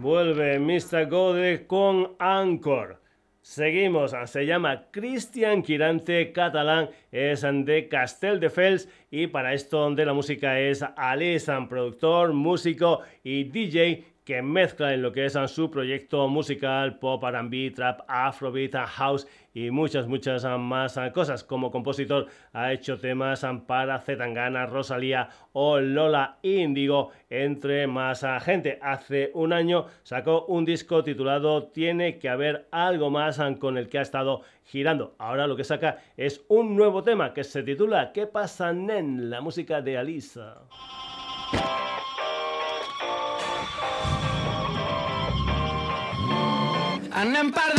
Vuelve 0.07 0.61
Mr. 0.61 1.09
Gode 1.09 1.67
con 1.67 2.15
Anchor. 2.21 3.03
Seguimos, 3.41 4.15
se 4.27 4.47
llama 4.47 4.87
Cristian 4.93 5.63
Quirante, 5.63 6.31
catalán, 6.31 6.91
es 7.11 7.43
de 7.43 7.89
Castelldefels 7.89 8.89
y 9.11 9.27
para 9.27 9.53
esto 9.53 9.91
de 9.91 10.07
la 10.07 10.13
música 10.13 10.61
es 10.61 10.85
Alisan, 10.97 11.69
productor, 11.69 12.33
músico 12.35 13.01
y 13.25 13.51
DJ 13.51 14.05
que 14.27 14.43
mezcla 14.43 14.93
en 14.93 15.03
lo 15.03 15.13
que 15.13 15.25
es 15.25 15.39
su 15.47 15.71
proyecto 15.71 16.27
musical 16.27 16.99
pop, 16.99 17.23
R&B, 17.23 17.71
trap, 17.71 18.01
afrobeat, 18.09 18.75
house 18.75 19.29
y 19.55 19.71
muchas, 19.71 20.09
muchas 20.09 20.45
más 20.59 20.99
cosas. 21.15 21.45
Como 21.45 21.71
compositor 21.71 22.27
ha 22.53 22.73
hecho 22.73 22.99
temas 22.99 23.47
para 23.69 24.01
Zetangana, 24.01 24.67
Rosalía 24.67 25.29
o 25.53 25.79
Lola 25.79 26.39
Indigo, 26.43 27.13
entre 27.31 27.87
más 27.87 28.27
gente. 28.43 28.81
Hace 28.83 29.31
un 29.33 29.53
año 29.53 29.87
sacó 30.03 30.45
un 30.47 30.65
disco 30.65 31.05
titulado 31.05 31.69
Tiene 31.69 32.19
que 32.19 32.29
haber 32.29 32.67
algo 32.73 33.11
más 33.11 33.41
con 33.61 33.79
el 33.79 33.89
que 33.89 34.01
ha 34.01 34.03
estado 34.03 34.43
girando. 34.65 35.15
Ahora 35.19 35.47
lo 35.47 35.55
que 35.55 35.63
saca 35.63 35.99
es 36.17 36.45
un 36.49 36.75
nuevo 36.75 37.05
tema 37.05 37.33
que 37.33 37.45
se 37.45 37.63
titula 37.63 38.11
¿Qué 38.13 38.27
pasa, 38.27 38.73
nen? 38.73 39.31
La 39.31 39.41
música 39.41 39.81
de 39.83 39.97
Alisa. 39.97 40.63
Annan 47.27 47.51
parda 47.51 47.76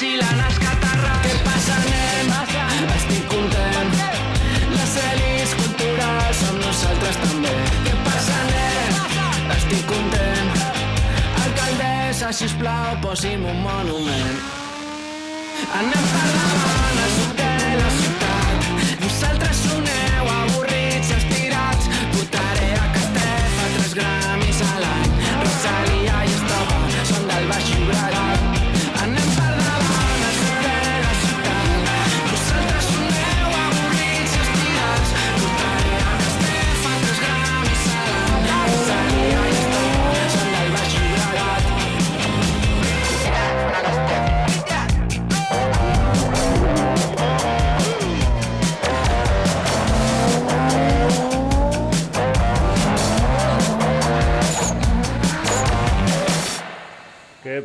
xula 0.00 0.08
i 0.08 0.18
vacilant 0.20 0.40
els 0.46 0.58
catarres. 0.58 1.18
Què 1.24 1.34
passa. 1.44 1.76
Les 4.70 5.54
culturals 5.58 6.40
nosaltres 6.60 7.16
també. 7.24 7.54
Què 7.84 7.94
passa, 8.06 8.36
sisplau, 12.32 12.96
posi'm 13.02 13.44
un 13.44 13.58
monument. 13.64 14.38
Anem 15.80 16.06
per 16.14 16.28
davant 16.36 17.02
al 17.04 17.10
sud 17.18 17.44
la 17.82 17.90
ciutat. 17.98 18.09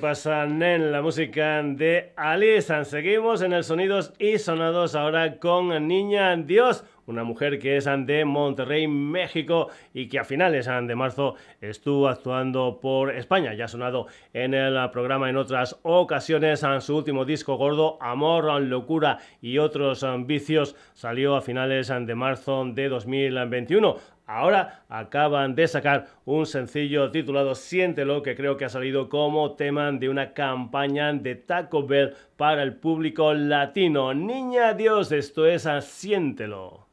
¿Qué 0.06 0.10
pasa, 0.10 0.46
Nen? 0.46 0.92
La 0.92 1.02
música 1.02 1.64
de 1.64 2.14
Alisan. 2.16 2.86
Seguimos 2.86 3.42
en 3.42 3.54
el 3.54 3.64
Sonidos 3.64 4.14
y 4.20 4.38
Sonados 4.38 4.94
ahora 4.94 5.40
con 5.40 5.88
Niña 5.88 6.36
Dios, 6.36 6.86
una 7.08 7.24
mujer 7.24 7.58
que 7.58 7.78
es 7.78 7.86
de 7.86 8.24
Monterrey, 8.24 8.88
México 8.88 9.70
y 9.96 10.08
que 10.08 10.20
a 10.20 10.24
finales 10.24 10.68
de 10.68 10.96
marzo 10.96 11.34
estuvo 11.60 12.08
actuando 12.08 12.80
por 12.80 13.16
España. 13.16 13.56
Ya 13.56 13.66
ha 13.66 13.68
sonado 13.68 14.06
en 14.32 14.54
el 14.54 14.78
programa 14.92 15.28
en 15.28 15.38
otras 15.38 15.80
ocasiones. 15.82 16.62
En 16.62 16.82
su 16.82 16.96
último 16.96 17.26
disco 17.26 17.56
gordo, 17.56 17.98
Amor, 18.00 18.62
Locura 18.62 19.18
y 19.42 19.58
otros 19.58 20.06
vicios, 20.28 20.76
salió 20.94 21.36
a 21.36 21.42
finales 21.42 21.88
de 21.88 22.14
marzo 22.14 22.64
de 22.64 22.90
2021. 22.90 23.96
Ahora 24.28 24.84
acaban 24.90 25.54
de 25.54 25.68
sacar 25.68 26.08
un 26.26 26.46
sencillo 26.46 27.12
titulado 27.12 27.54
Siéntelo, 27.54 28.24
que 28.24 28.36
creo 28.36 28.58
que 28.58 28.66
ha 28.66 28.70
salido 28.70 29.08
como 29.08 29.56
tema 29.56 29.92
de 29.92 30.10
una 30.10 30.34
campaña 30.34 31.14
de 31.14 31.36
Taco 31.36 31.86
Bell 31.86 32.16
para 32.36 32.64
el 32.64 32.76
público 32.76 33.34
latino. 33.34 34.14
Niña 34.14 34.74
Dios, 34.74 35.12
esto 35.12 35.46
es 35.46 35.68
Siéntelo. 35.82 36.88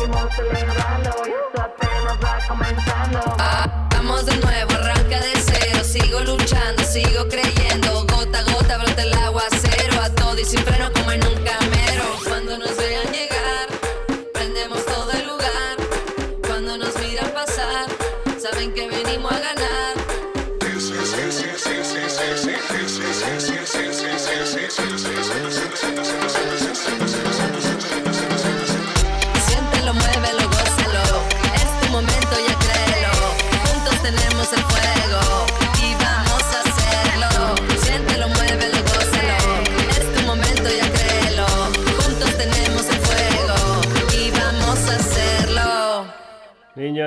Y 0.00 0.06
Vamos 3.94 4.26
de 4.26 4.36
nuevo, 4.36 4.70
arranca 4.74 5.18
de 5.20 5.32
cero. 5.40 5.80
Sigo 5.82 6.20
luchando, 6.20 6.84
sigo 6.84 7.26
creyendo. 7.28 8.06
Gota 8.06 8.38
a 8.38 8.42
gota 8.44 8.78
brota 8.78 9.02
el 9.02 9.12
aguacero 9.14 10.00
A 10.00 10.10
todo 10.10 10.38
y 10.38 10.44
sin 10.44 10.60
freno. 10.60 10.97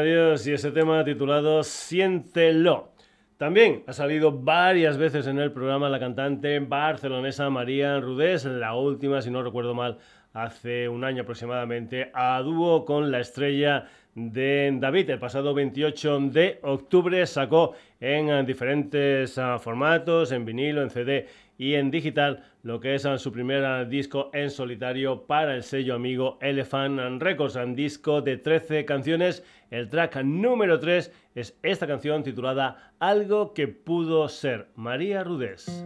Ese 0.05 0.71
tema 0.71 1.03
titulado 1.03 1.63
Siéntelo. 1.63 2.91
También 3.37 3.83
ha 3.87 3.93
salido 3.93 4.31
varias 4.31 4.97
veces 4.97 5.27
en 5.27 5.39
el 5.39 5.51
programa 5.51 5.89
la 5.89 5.99
cantante 5.99 6.59
barcelonesa 6.59 7.49
María 7.49 7.99
Rudés, 7.99 8.45
la 8.45 8.75
última, 8.75 9.21
si 9.21 9.29
no 9.29 9.43
recuerdo 9.43 9.73
mal, 9.73 9.97
hace 10.33 10.89
un 10.89 11.03
año 11.03 11.23
aproximadamente, 11.23 12.11
a 12.13 12.41
dúo 12.41 12.85
con 12.85 13.11
la 13.11 13.19
estrella 13.19 13.87
de 14.15 14.71
David. 14.79 15.09
El 15.11 15.19
pasado 15.19 15.53
28 15.53 16.19
de 16.31 16.59
octubre 16.63 17.25
sacó 17.25 17.73
en 17.99 18.45
diferentes 18.45 19.37
ah, 19.37 19.59
formatos, 19.59 20.31
en 20.31 20.45
vinilo, 20.45 20.81
en 20.81 20.89
CD 20.89 21.27
y 21.57 21.75
en 21.75 21.91
digital 21.91 22.43
lo 22.63 22.79
que 22.79 22.95
es 22.95 23.07
su 23.17 23.31
primer 23.31 23.87
disco 23.87 24.29
en 24.33 24.51
solitario 24.51 25.23
para 25.25 25.55
el 25.55 25.63
sello 25.63 25.95
amigo 25.95 26.37
Elephant 26.41 27.21
Records, 27.21 27.55
un 27.55 27.75
disco 27.75 28.21
de 28.21 28.37
13 28.37 28.85
canciones. 28.85 29.43
El 29.71 29.89
track 29.89 30.17
número 30.23 30.79
3 30.79 31.11
es 31.35 31.57
esta 31.63 31.87
canción 31.87 32.23
titulada 32.23 32.93
Algo 32.99 33.53
que 33.53 33.67
pudo 33.67 34.27
ser, 34.29 34.67
María 34.75 35.23
Rudés. 35.23 35.83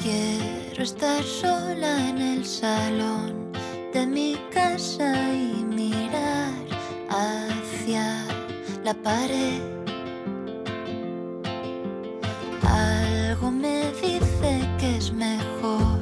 Quiero 0.00 0.82
estar 0.82 1.22
sola 1.22 2.08
en 2.08 2.18
el 2.18 2.44
salón 2.44 3.52
de 3.92 4.06
mi 4.06 4.36
casa 4.52 5.12
y 5.34 5.64
mirar 5.64 6.52
hacia 7.08 8.24
la 8.84 8.94
pared. 8.94 9.81
Algo 12.72 13.50
me 13.50 13.92
dice 14.00 14.66
que 14.78 14.96
es 14.96 15.12
mejor 15.12 16.00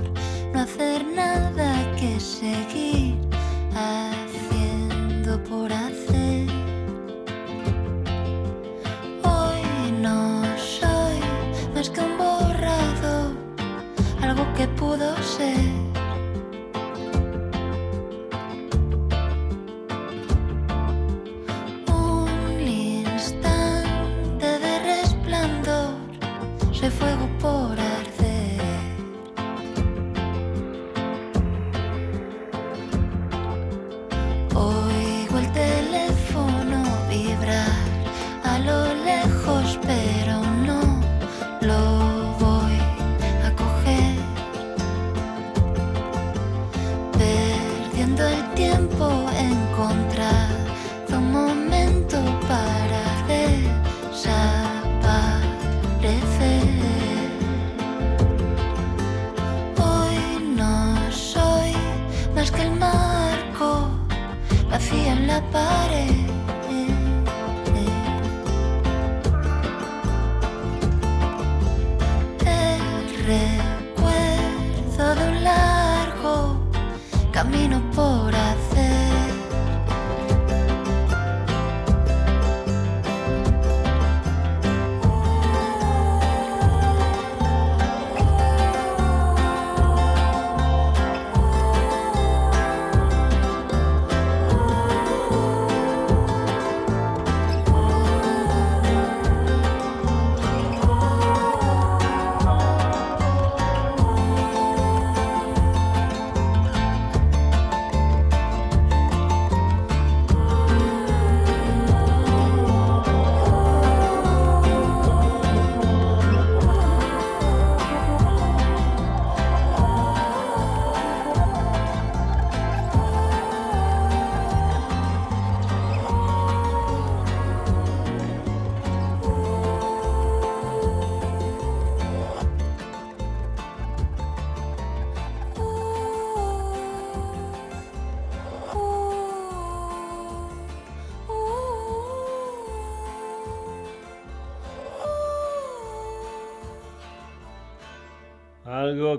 no 0.53 0.61
hacer 0.61 1.05
nada 1.05 1.75
que 1.99 2.21
seguir 2.21 3.17
haciendo 3.75 5.43
por 5.45 5.73
hacer. 5.73 6.47
Hoy 9.25 9.93
no 10.01 10.45
soy 10.57 11.19
más 11.75 11.91
que 11.91 12.01
un 12.01 12.17
borrado, 12.17 13.33
algo 14.23 14.45
que 14.55 14.69
pudo 14.69 15.17
ser. 15.23 15.70
la 65.41 65.51
pared. 65.53 66.20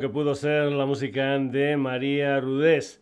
Que 0.02 0.10
pudo 0.10 0.34
ser 0.34 0.72
la 0.72 0.88
música 0.88 1.38
de 1.38 1.78
María 1.78 2.40
Rudés. 2.40 3.00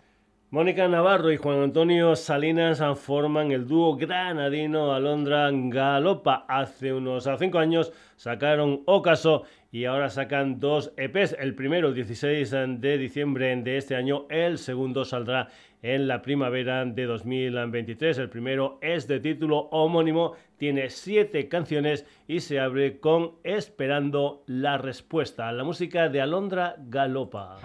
Mónica 0.49 0.85
Navarro 0.89 1.31
y 1.31 1.37
Juan 1.37 1.61
Antonio 1.61 2.13
Salinas 2.17 2.83
forman 2.99 3.53
el 3.53 3.67
dúo 3.67 3.95
granadino 3.95 4.93
Alondra 4.93 5.49
Galopa. 5.49 6.45
Hace 6.49 6.91
unos 6.91 7.29
cinco 7.39 7.59
años 7.59 7.93
sacaron 8.17 8.83
Ocaso 8.85 9.43
y 9.71 9.85
ahora 9.85 10.09
sacan 10.09 10.59
dos 10.59 10.91
EPs. 10.97 11.37
El 11.39 11.55
primero 11.55 11.87
el 11.87 11.95
16 11.95 12.51
de 12.79 12.97
diciembre 12.97 13.55
de 13.55 13.77
este 13.77 13.95
año, 13.95 14.25
el 14.29 14.57
segundo 14.57 15.05
saldrá 15.05 15.47
en 15.81 16.07
la 16.07 16.21
primavera 16.21 16.85
de 16.85 17.05
2023. 17.05 18.17
El 18.17 18.29
primero 18.29 18.77
es 18.81 19.07
de 19.07 19.19
título 19.19 19.69
homónimo, 19.71 20.33
tiene 20.57 20.89
siete 20.89 21.47
canciones 21.47 22.05
y 22.27 22.41
se 22.41 22.59
abre 22.59 22.99
con 22.99 23.35
Esperando 23.43 24.43
la 24.47 24.77
respuesta. 24.77 25.51
La 25.51 25.63
música 25.63 26.09
de 26.09 26.21
Alondra 26.21 26.75
Galopa. 26.77 27.57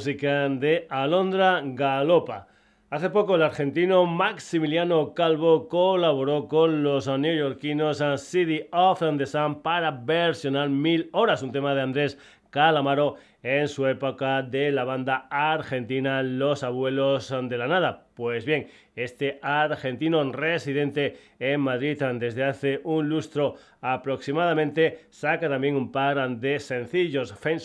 Música 0.00 0.48
de 0.48 0.86
Alondra 0.88 1.60
Galopa. 1.62 2.46
Hace 2.88 3.10
poco 3.10 3.36
el 3.36 3.42
argentino 3.42 4.06
Maximiliano 4.06 5.12
Calvo 5.12 5.68
colaboró 5.68 6.48
con 6.48 6.82
los 6.82 7.06
neoyorquinos 7.06 8.02
City 8.16 8.62
of 8.72 9.02
the 9.18 9.26
Sun 9.26 9.60
para 9.60 9.90
versionar 9.90 10.70
Mil 10.70 11.10
Horas, 11.12 11.42
un 11.42 11.52
tema 11.52 11.74
de 11.74 11.82
Andrés 11.82 12.16
Calamaro 12.48 13.16
en 13.42 13.68
su 13.68 13.86
época 13.86 14.42
de 14.42 14.70
la 14.70 14.84
banda 14.84 15.26
argentina 15.30 16.22
Los 16.22 16.62
Abuelos 16.62 17.34
de 17.42 17.58
la 17.58 17.66
Nada. 17.66 18.06
Pues 18.14 18.44
bien, 18.44 18.68
este 18.94 19.38
argentino 19.40 20.22
residente 20.30 21.16
en 21.38 21.60
Madrid 21.60 22.02
desde 22.18 22.44
hace 22.44 22.80
un 22.84 23.08
lustro 23.08 23.54
aproximadamente 23.80 25.06
saca 25.10 25.48
también 25.48 25.76
un 25.76 25.90
par 25.90 26.28
de 26.38 26.60
sencillos, 26.60 27.32
Feng 27.34 27.60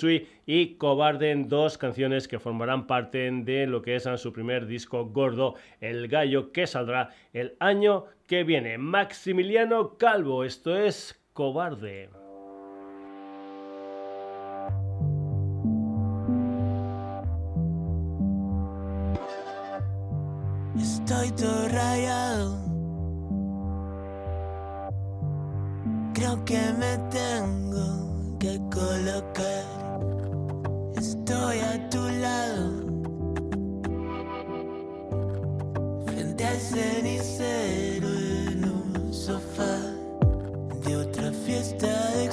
y 0.45 0.76
Cobarde, 0.76 1.36
dos 1.36 1.78
canciones 1.78 2.28
que 2.28 2.39
formarán 2.39 2.88
parte 2.88 3.30
de 3.32 3.67
lo 3.67 3.82
que 3.82 3.95
es 3.95 4.07
su 4.17 4.32
primer 4.32 4.67
disco 4.67 5.05
gordo, 5.05 5.55
El 5.82 6.07
Gallo, 6.07 6.51
que 6.51 6.67
saldrá 6.67 7.09
el 7.34 7.55
año 7.59 8.05
que 8.28 8.43
viene. 8.43 8.78
Maximiliano 8.78 9.97
Calvo, 9.97 10.43
esto 10.43 10.78
es 10.78 11.21
Cobarde. 11.34 12.24
Estoy 20.80 21.32
todo 21.32 21.67
rayado. 21.69 22.57
Creo 26.13 26.43
que 26.45 26.61
me 26.78 26.97
tengo 27.09 28.38
que 28.39 28.59
colocar. 28.73 29.65
Estoy 30.95 31.59
a 31.59 31.89
tu 31.89 32.01
lado. 32.09 32.71
Frente 36.05 36.45
al 36.45 36.59
cenicero 36.59 38.07
en 38.07 38.65
un 38.65 39.13
sofá 39.13 39.80
de 40.86 40.97
otra 40.97 41.32
fiesta 41.32 42.11
de 42.17 42.26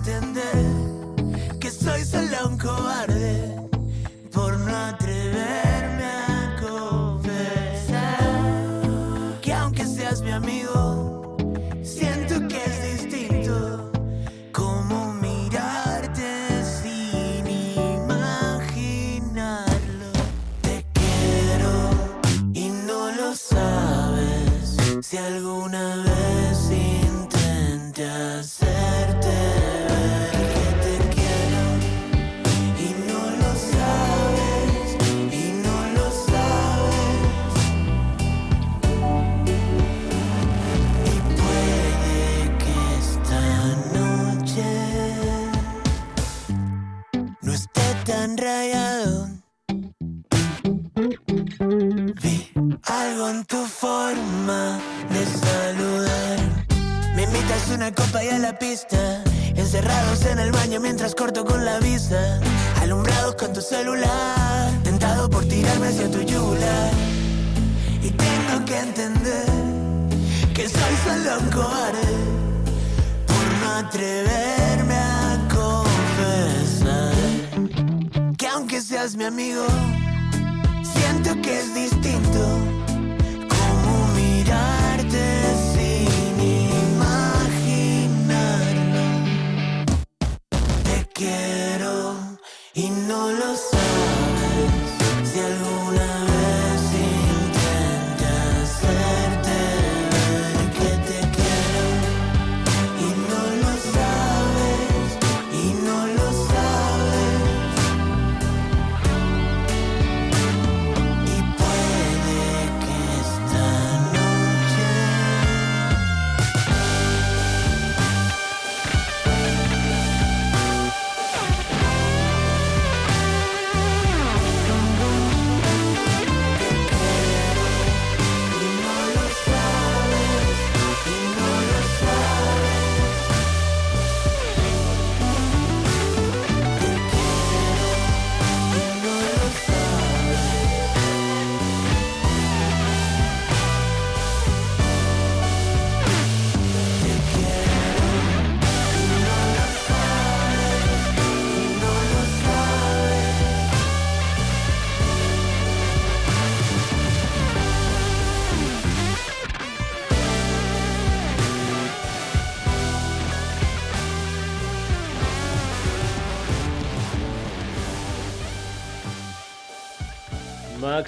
entender 0.00 1.58
que 1.60 1.70
soy 1.70 2.02
solo 2.04 2.48
un 2.48 2.56
cobarde 2.58 3.54
por 4.32 4.58
no 4.58 4.74
atreverme 4.74 6.04
a 6.04 6.56
confesar 6.60 8.00
que 9.42 9.52
aunque 9.52 9.84
seas 9.84 10.22
mi 10.22 10.30
amigo, 10.30 11.36
siento 11.82 12.48
que 12.48 12.64
es 12.64 12.82
distinto 12.94 13.92
como 14.52 15.12
mirarte 15.14 16.64
sin 16.64 17.46
imaginarlo. 17.46 18.72
Te 20.62 20.84
quiero 20.94 21.90
y 22.54 22.70
no 22.86 23.10
lo 23.12 23.34
sabes 23.36 24.76
si 25.02 25.18
alguna 25.18 25.96
vez 25.96 26.09
forma 53.80 54.78
de 55.08 55.24
saludar. 55.24 56.38
Me 57.14 57.22
invitas 57.22 57.70
una 57.74 57.90
copa 57.90 58.22
y 58.22 58.28
a 58.28 58.38
la 58.38 58.58
pista. 58.58 59.24
Encerrados 59.56 60.26
en 60.26 60.38
el 60.38 60.52
baño 60.52 60.80
mientras 60.80 61.14
corto 61.14 61.46
con 61.46 61.64
la 61.64 61.78
vista. 61.80 62.40
Alumbrados 62.82 63.36
con 63.36 63.54
tu 63.54 63.62
celular. 63.62 64.70
Tentado 64.84 65.30
por 65.30 65.46
tirarme 65.46 65.88
hacia 65.88 66.10
tu 66.10 66.20
yugular. 66.20 66.90
Y 68.02 68.10
tengo 68.10 68.64
que 68.66 68.78
entender 68.78 69.46
que 70.54 70.68
soy 70.68 70.94
solo 71.04 71.38
un 71.40 71.50
cobarde. 71.50 72.16
Por 73.26 73.46
no 73.62 73.70
atreverme 73.76 74.94
a 74.94 75.38
confesar. 75.56 77.14
Que 78.36 78.46
aunque 78.46 78.82
seas 78.82 79.16
mi 79.16 79.24
amigo. 79.24 79.64
Siento 80.82 81.40
que 81.40 81.60
es 81.60 81.74
distinto 81.74 82.79
quiero 91.20 92.16
y 92.72 92.88
no 92.88 93.30
lo 93.30 93.54
sabes. 93.54 93.89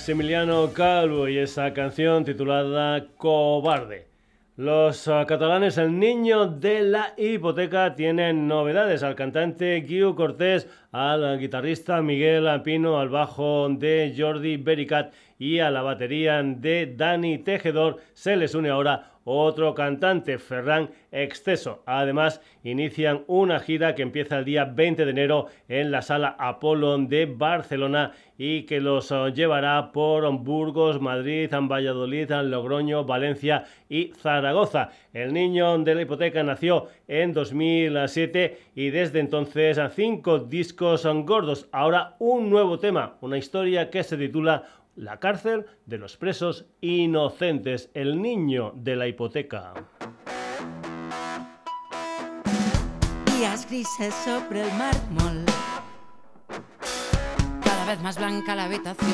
Maximiliano 0.02 0.72
Calvo 0.72 1.28
y 1.28 1.38
esa 1.38 1.72
canción 1.72 2.24
titulada 2.24 3.06
Cobarde. 3.16 4.08
Los 4.56 5.06
ah, 5.06 5.24
catalanes, 5.28 5.78
el 5.78 5.96
niño 5.96 6.48
de 6.48 6.82
la 6.82 7.14
hipoteca, 7.16 7.94
tienen 7.94 8.48
novedades. 8.48 9.04
Al 9.04 9.14
cantante 9.14 9.80
Guiu 9.82 10.16
Cortés, 10.16 10.66
al 10.90 11.38
guitarrista 11.38 12.02
Miguel 12.02 12.48
Pino, 12.62 12.98
al 12.98 13.10
bajo 13.10 13.68
de 13.68 14.12
Jordi 14.18 14.56
Bericat 14.56 15.14
y 15.38 15.60
a 15.60 15.70
la 15.70 15.82
batería 15.82 16.42
de 16.42 16.92
Dani 16.96 17.38
Tejedor 17.38 18.00
se 18.12 18.34
les 18.34 18.56
une 18.56 18.70
ahora 18.70 19.11
otro 19.24 19.74
cantante, 19.74 20.38
Ferran 20.38 20.90
Exceso. 21.10 21.82
Además, 21.86 22.40
inician 22.64 23.24
una 23.26 23.60
gira 23.60 23.94
que 23.94 24.02
empieza 24.02 24.38
el 24.38 24.44
día 24.44 24.64
20 24.64 25.04
de 25.04 25.10
enero 25.10 25.46
en 25.68 25.90
la 25.90 26.02
sala 26.02 26.36
Apolo 26.38 26.96
de 26.98 27.26
Barcelona 27.26 28.12
y 28.38 28.62
que 28.62 28.80
los 28.80 29.12
eh, 29.12 29.32
llevará 29.34 29.92
por 29.92 30.28
Burgos, 30.38 31.00
Madrid, 31.00 31.50
Valladolid, 31.52 32.30
Logroño, 32.30 33.04
Valencia 33.04 33.64
y 33.88 34.12
Zaragoza. 34.18 34.90
El 35.12 35.32
niño 35.32 35.78
de 35.78 35.94
la 35.94 36.02
hipoteca 36.02 36.42
nació 36.42 36.88
en 37.06 37.32
2007 37.32 38.58
y 38.74 38.90
desde 38.90 39.20
entonces 39.20 39.78
cinco 39.94 40.38
discos 40.38 41.06
gordos. 41.24 41.68
Ahora 41.72 42.16
un 42.18 42.50
nuevo 42.50 42.78
tema, 42.78 43.16
una 43.20 43.38
historia 43.38 43.90
que 43.90 44.02
se 44.02 44.16
titula 44.16 44.64
La 44.94 45.18
cárcel 45.18 45.64
de 45.86 45.96
los 45.96 46.18
presos 46.18 46.66
inocentes, 46.82 47.88
el 47.94 48.20
niño 48.20 48.72
de 48.76 48.94
la 48.94 49.08
hipoteca. 49.08 49.72
Días 53.24 53.66
grises 53.70 54.14
sobre 54.14 54.60
el 54.60 54.72
mármol. 54.74 55.46
Cada 57.64 57.86
vez 57.86 58.02
más 58.02 58.18
blanca 58.18 58.54
la 58.54 58.64
habitación. 58.64 59.12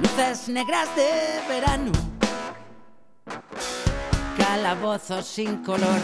Luces 0.00 0.48
negras 0.48 0.88
de 0.94 1.52
verano. 1.52 1.90
Calabozos 4.38 5.26
sin 5.26 5.64
color. 5.64 5.98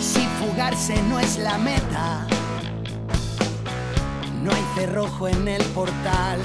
Si 0.00 0.20
fugarse 0.40 1.02
no 1.02 1.20
es 1.20 1.38
la 1.38 1.58
meta, 1.58 2.26
no 4.42 4.52
hay 4.52 4.64
cerrojo 4.74 5.28
en 5.28 5.48
el 5.48 5.62
portal. 5.66 6.38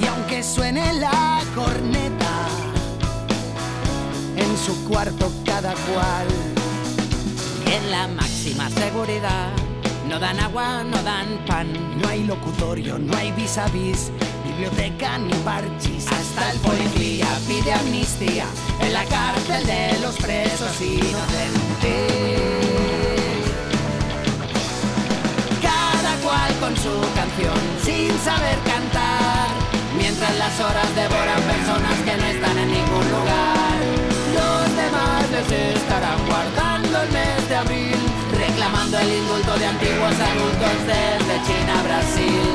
Y 0.00 0.06
aunque 0.06 0.42
suene 0.42 0.92
la 0.94 1.40
corneta, 1.54 2.48
en 4.36 4.56
su 4.56 4.84
cuarto 4.88 5.30
cada 5.44 5.74
cual. 5.74 6.26
En 7.66 7.90
la 7.90 8.08
máxima 8.08 8.70
seguridad. 8.70 9.50
No 10.08 10.18
dan 10.18 10.40
agua, 10.40 10.84
no 10.84 11.02
dan 11.02 11.44
pan. 11.46 11.68
No 12.00 12.08
hay 12.08 12.24
locutorio, 12.24 12.98
no 12.98 13.14
hay 13.16 13.32
vis 13.32 13.58
a 13.58 13.66
vis, 13.68 14.10
biblioteca 14.44 15.18
ni 15.18 15.34
parchis. 15.44 16.06
Hasta 16.10 16.52
el 16.52 16.58
policía 16.60 17.26
pide 17.46 17.72
amnistía 17.72 18.46
en 18.80 18.92
la 18.94 19.04
cárcel 19.04 19.66
de 19.66 19.98
los 20.00 20.16
presos 20.16 20.80
inocentes. 20.80 22.57
Sin 27.82 28.10
saber 28.18 28.58
cantar. 28.64 29.46
Mientras 29.96 30.36
las 30.38 30.60
horas 30.60 30.94
devoran 30.94 31.40
personas 31.42 31.96
que 32.04 32.16
no 32.16 32.24
están 32.26 32.58
en 32.58 32.68
ningún 32.68 33.10
lugar. 33.10 33.78
Los 34.34 34.76
demás 34.76 35.30
les 35.30 35.76
estarán 35.76 36.18
guardando 36.26 37.02
el 37.02 37.10
mes 37.12 37.48
de 37.48 37.56
abril, 37.56 38.00
reclamando 38.36 38.98
el 38.98 39.12
indulto 39.12 39.58
de 39.58 39.66
antiguos 39.66 40.14
adultos 40.30 40.74
desde 40.86 41.34
China 41.46 41.72
a 41.78 41.82
Brasil. 41.82 42.46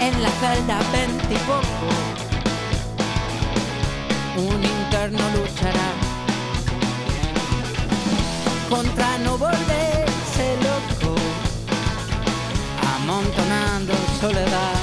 En 0.00 0.22
la 0.22 0.30
celda 0.30 0.78
20 0.92 1.34
y 1.34 1.38
poco, 1.38 1.88
un 4.36 4.64
interno 4.64 5.24
luchará 5.36 6.05
contra 8.68 9.18
no 9.18 9.38
volverse 9.38 10.56
loco, 10.62 11.14
amontonando 12.96 13.92
soledad. 14.20 14.74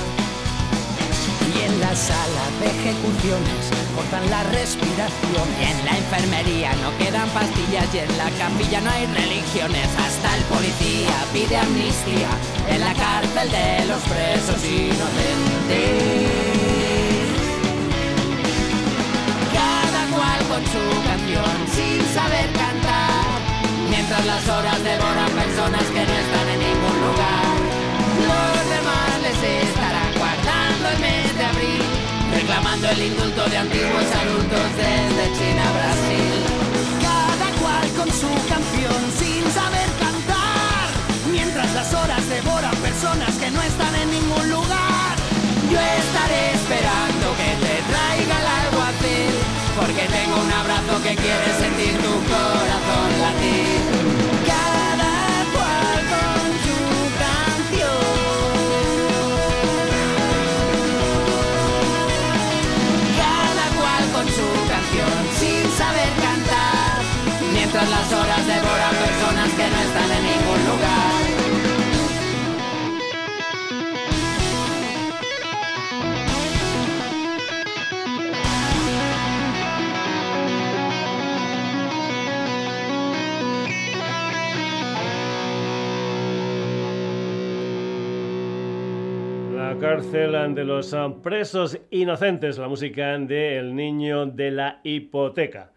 Y 1.54 1.62
en 1.66 1.80
las 1.80 2.00
sala 2.00 2.46
de 2.60 2.68
ejecuciones 2.68 3.64
cortan 3.96 4.30
la 4.30 4.44
respiración 4.44 5.48
y 5.60 5.64
en 5.72 5.86
la 5.86 5.98
enfermería 5.98 6.74
no 6.82 6.98
quedan 6.98 7.30
pastillas 7.30 7.88
y 7.94 8.00
en 8.00 8.18
la 8.18 8.30
capilla 8.32 8.82
no 8.82 8.90
hay 8.90 9.06
religiones. 9.08 9.88
Hasta 9.98 10.36
el 10.38 10.44
policía 10.44 11.16
pide 11.34 11.58
amnistía 11.58 12.30
en 12.70 12.80
la 12.80 12.94
cárcel 12.94 13.52
de 13.52 13.86
los 13.86 14.02
presos 14.04 14.64
inocentes. 14.64 15.94
Cada 19.54 20.02
cual 20.16 20.40
con 20.50 20.64
su 20.74 20.84
canción 21.08 21.56
sin 21.76 22.02
saber 22.14 22.48
cantar, 22.54 23.23
mientras 24.14 24.26
las 24.26 24.56
horas 24.56 24.84
devoran 24.84 25.32
personas 25.32 25.84
que 25.86 26.06
no 26.06 26.14
están 26.14 26.48
en 26.50 26.60
ningún 26.60 26.98
lugar. 27.02 27.56
Los 28.30 28.58
demás 28.70 29.10
les 29.26 29.40
estarán 29.66 30.12
guardando 30.22 30.90
el 30.94 31.00
mes 31.00 31.38
de 31.38 31.46
abril, 31.46 31.82
reclamando 32.32 32.90
el 32.90 33.02
indulto 33.02 33.44
de 33.50 33.58
antiguos 33.58 34.08
adultos 34.22 34.66
desde 34.78 35.24
China 35.38 35.64
a 35.66 35.74
Brasil. 35.74 36.36
Cada 37.02 37.48
cual 37.62 37.88
con 37.98 38.10
su 38.14 38.30
canción 38.54 39.02
sin 39.18 39.42
saber 39.52 39.90
cantar, 39.98 40.86
mientras 41.32 41.74
las 41.74 41.94
horas 41.94 42.24
devoran 42.30 42.76
personas 42.86 43.34
que 43.42 43.50
no 43.50 43.62
están 43.64 43.96
en 43.96 44.12
ningún 44.12 44.50
lugar. 44.50 45.14
Yo 45.72 45.80
estaré 45.80 46.54
esperando 46.54 47.26
que 47.40 47.50
te 47.66 47.76
traiga 47.90 48.36
el 48.42 48.50
alguacil, 48.62 49.34
porque 49.76 50.06
tengo 50.08 50.36
un 50.42 50.52
abrazo 50.52 51.02
que 51.04 51.16
quiere 51.16 51.50
sentir 51.60 51.94
tu 51.98 52.14
corazón 52.32 53.10
latir. 53.22 53.82
Cada 54.46 55.16
cual 55.54 56.00
con 56.14 56.44
su 56.66 56.80
canción. 57.24 58.04
Cada 63.24 63.66
cual 63.78 64.04
con 64.16 64.28
su 64.38 64.48
canción, 64.72 65.18
sin 65.40 65.64
saber 65.78 66.12
cantar, 66.22 66.96
mientras 67.54 67.90
las 67.90 68.08
horas 68.14 68.46
devoran 68.46 68.94
personas 69.06 69.50
que 69.58 69.66
no 69.74 69.80
están 69.88 70.10
en 70.18 70.23
cárcel 89.84 90.56
de 90.56 90.64
los 90.64 90.96
presos 91.22 91.78
inocentes, 91.92 92.58
la 92.58 92.70
música 92.70 93.18
de 93.18 93.58
El 93.58 93.76
niño 93.76 94.26
de 94.26 94.50
la 94.50 94.80
hipoteca. 94.82 95.74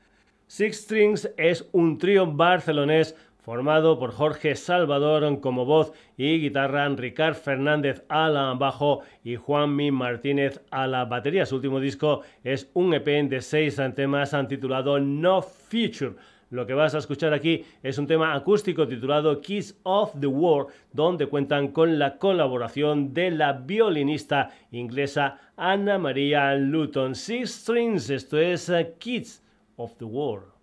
Six 0.46 0.82
Strings 0.82 1.32
es 1.36 1.68
un 1.72 1.98
trío 1.98 2.24
barcelonés 2.24 3.16
formado 3.38 3.98
por 3.98 4.12
Jorge 4.12 4.54
Salvador 4.54 5.40
como 5.40 5.64
voz 5.64 5.92
y 6.16 6.38
guitarra, 6.38 6.88
Ricard 6.88 7.34
Fernández 7.34 8.04
a 8.08 8.28
la 8.28 8.54
bajo 8.54 9.00
y 9.24 9.34
Juanmi 9.34 9.90
Martínez 9.90 10.60
a 10.70 10.86
la 10.86 11.04
batería. 11.04 11.44
Su 11.44 11.56
último 11.56 11.80
disco 11.80 12.20
es 12.44 12.70
un 12.74 12.94
EP 12.94 13.28
de 13.28 13.40
seis 13.40 13.80
temas 13.96 14.36
titulado 14.46 15.00
No 15.00 15.42
Future. 15.42 16.14
Lo 16.50 16.64
que 16.64 16.74
vas 16.74 16.94
a 16.94 16.98
escuchar 16.98 17.34
aquí 17.34 17.64
es 17.82 17.98
un 17.98 18.06
tema 18.06 18.32
acústico 18.32 18.86
titulado 18.86 19.40
Kiss 19.40 19.76
of 19.82 20.12
the 20.20 20.28
War, 20.28 20.68
donde 20.92 21.26
cuentan 21.26 21.68
con 21.68 21.98
la 21.98 22.18
colaboración 22.18 23.12
de 23.12 23.32
la 23.32 23.52
violinista 23.52 24.50
inglesa 24.70 25.40
Anna 25.56 25.98
Maria 25.98 26.54
Luton. 26.54 27.16
Six 27.16 27.50
Strings, 27.50 28.10
esto 28.10 28.38
es 28.38 28.68
eh, 28.68 28.94
Kids 28.98 29.42
of 29.76 29.96
the 29.98 30.04
War. 30.04 30.55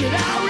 Get 0.00 0.14
out 0.14 0.49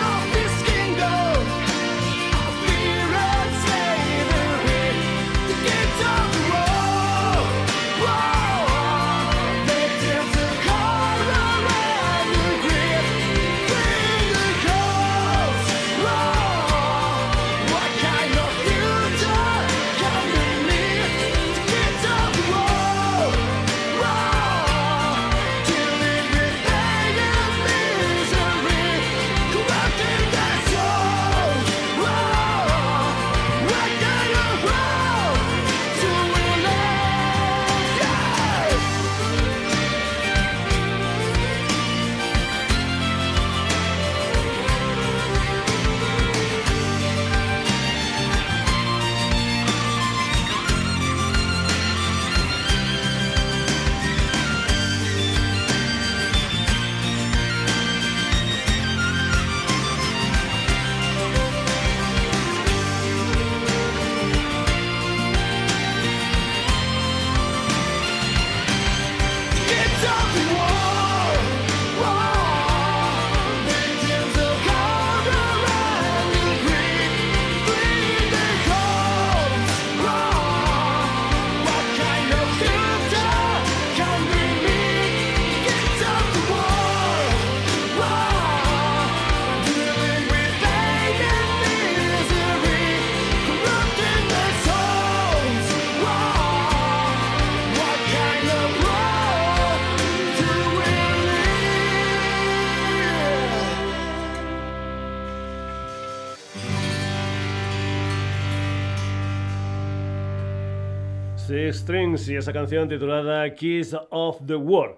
Strings 111.73 112.29
y 112.29 112.37
esa 112.37 112.53
canción 112.53 112.89
titulada 112.89 113.55
Kiss 113.55 113.97
of 114.11 114.41
the 114.47 114.57
World. 114.57 114.97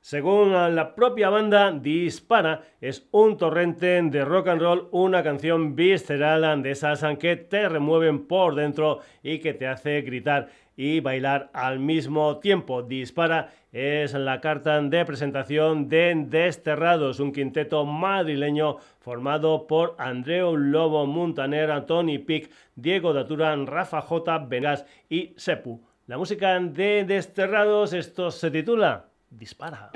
Según 0.00 0.52
la 0.52 0.94
propia 0.96 1.30
banda, 1.30 1.70
Dispara 1.70 2.62
es 2.80 3.06
un 3.12 3.36
torrente 3.36 4.02
de 4.02 4.24
rock 4.24 4.48
and 4.48 4.60
roll, 4.60 4.88
una 4.90 5.22
canción 5.22 5.76
visceral 5.76 6.60
de 6.60 6.72
esas 6.72 7.04
que 7.18 7.36
te 7.36 7.68
remueven 7.68 8.26
por 8.26 8.56
dentro 8.56 8.98
y 9.22 9.38
que 9.38 9.54
te 9.54 9.68
hace 9.68 10.02
gritar 10.02 10.48
y 10.76 10.98
bailar 10.98 11.50
al 11.52 11.78
mismo 11.78 12.38
tiempo. 12.38 12.82
Dispara 12.82 13.52
es 13.70 14.12
la 14.14 14.40
carta 14.40 14.82
de 14.82 15.04
presentación 15.04 15.88
de 15.88 16.14
Desterrados, 16.26 17.20
un 17.20 17.32
quinteto 17.32 17.84
madrileño 17.84 18.78
formado 18.98 19.68
por 19.68 19.94
Andreu 19.98 20.56
Lobo 20.56 21.06
Montaner, 21.06 21.86
Tony 21.86 22.18
Pic, 22.18 22.50
Diego 22.74 23.12
Datura, 23.12 23.54
Rafa 23.54 24.00
J. 24.00 24.38
Vegas 24.48 24.84
y 25.08 25.32
Sepu. 25.36 25.91
La 26.12 26.18
música 26.18 26.60
de 26.60 27.06
Desterrados, 27.06 27.94
esto 27.94 28.30
se 28.30 28.50
titula 28.50 29.06
Dispara. 29.30 29.90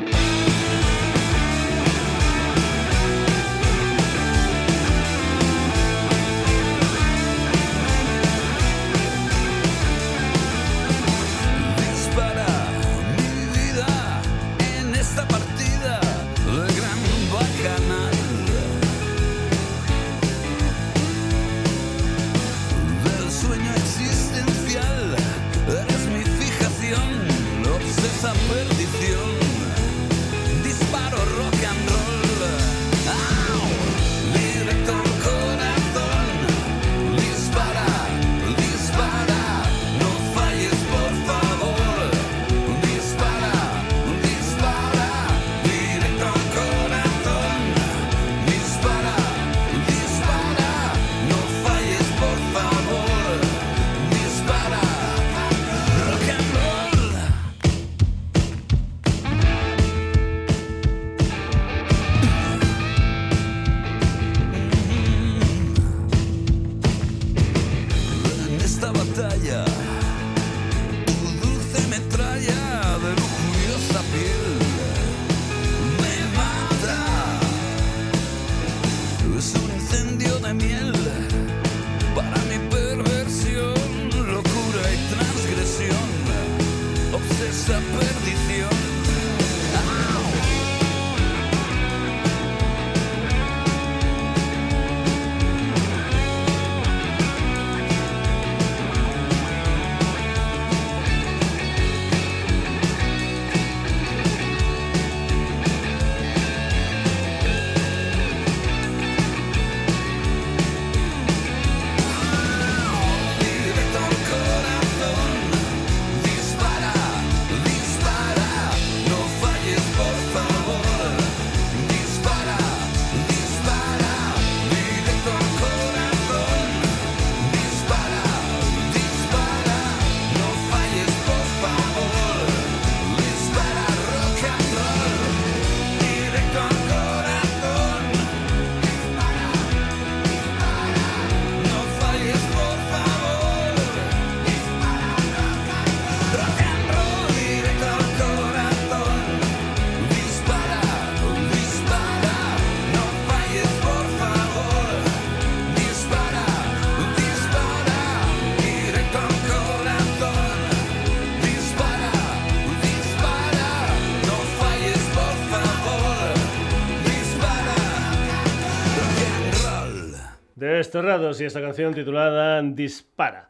Y 171.40 171.44
esta 171.44 171.60
canción 171.60 171.94
titulada 171.94 172.62
Dispara. 172.62 173.45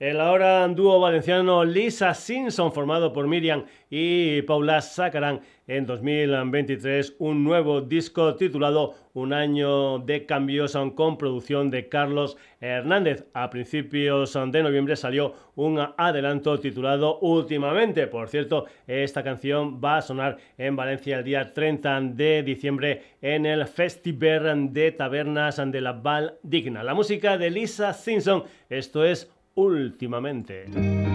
El 0.00 0.20
ahora 0.20 0.68
dúo 0.68 1.00
valenciano 1.00 1.64
Lisa 1.64 2.14
Simpson, 2.14 2.70
formado 2.72 3.12
por 3.12 3.26
Miriam 3.26 3.64
y 3.90 4.42
Paula, 4.42 4.80
sacarán 4.80 5.40
en 5.66 5.86
2023 5.86 7.16
un 7.18 7.42
nuevo 7.42 7.80
disco 7.80 8.36
titulado 8.36 8.94
Un 9.12 9.32
año 9.32 9.98
de 9.98 10.24
cambios 10.24 10.78
con 10.94 11.18
producción 11.18 11.68
de 11.72 11.88
Carlos 11.88 12.36
Hernández. 12.60 13.26
A 13.34 13.50
principios 13.50 14.34
de 14.34 14.62
noviembre 14.62 14.94
salió 14.94 15.34
un 15.56 15.80
adelanto 15.96 16.60
titulado 16.60 17.18
Últimamente. 17.18 18.06
Por 18.06 18.28
cierto, 18.28 18.66
esta 18.86 19.24
canción 19.24 19.80
va 19.84 19.96
a 19.96 20.02
sonar 20.02 20.36
en 20.58 20.76
Valencia 20.76 21.18
el 21.18 21.24
día 21.24 21.52
30 21.52 22.00
de 22.12 22.44
diciembre 22.44 23.02
en 23.20 23.46
el 23.46 23.66
Festival 23.66 24.72
de 24.72 24.92
Tabernas 24.92 25.56
de 25.56 25.80
la 25.80 25.92
Val 25.92 26.38
Digna. 26.44 26.84
La 26.84 26.94
música 26.94 27.36
de 27.36 27.50
Lisa 27.50 27.92
Simpson, 27.92 28.44
esto 28.70 29.04
es 29.04 29.28
últimamente. 29.58 31.07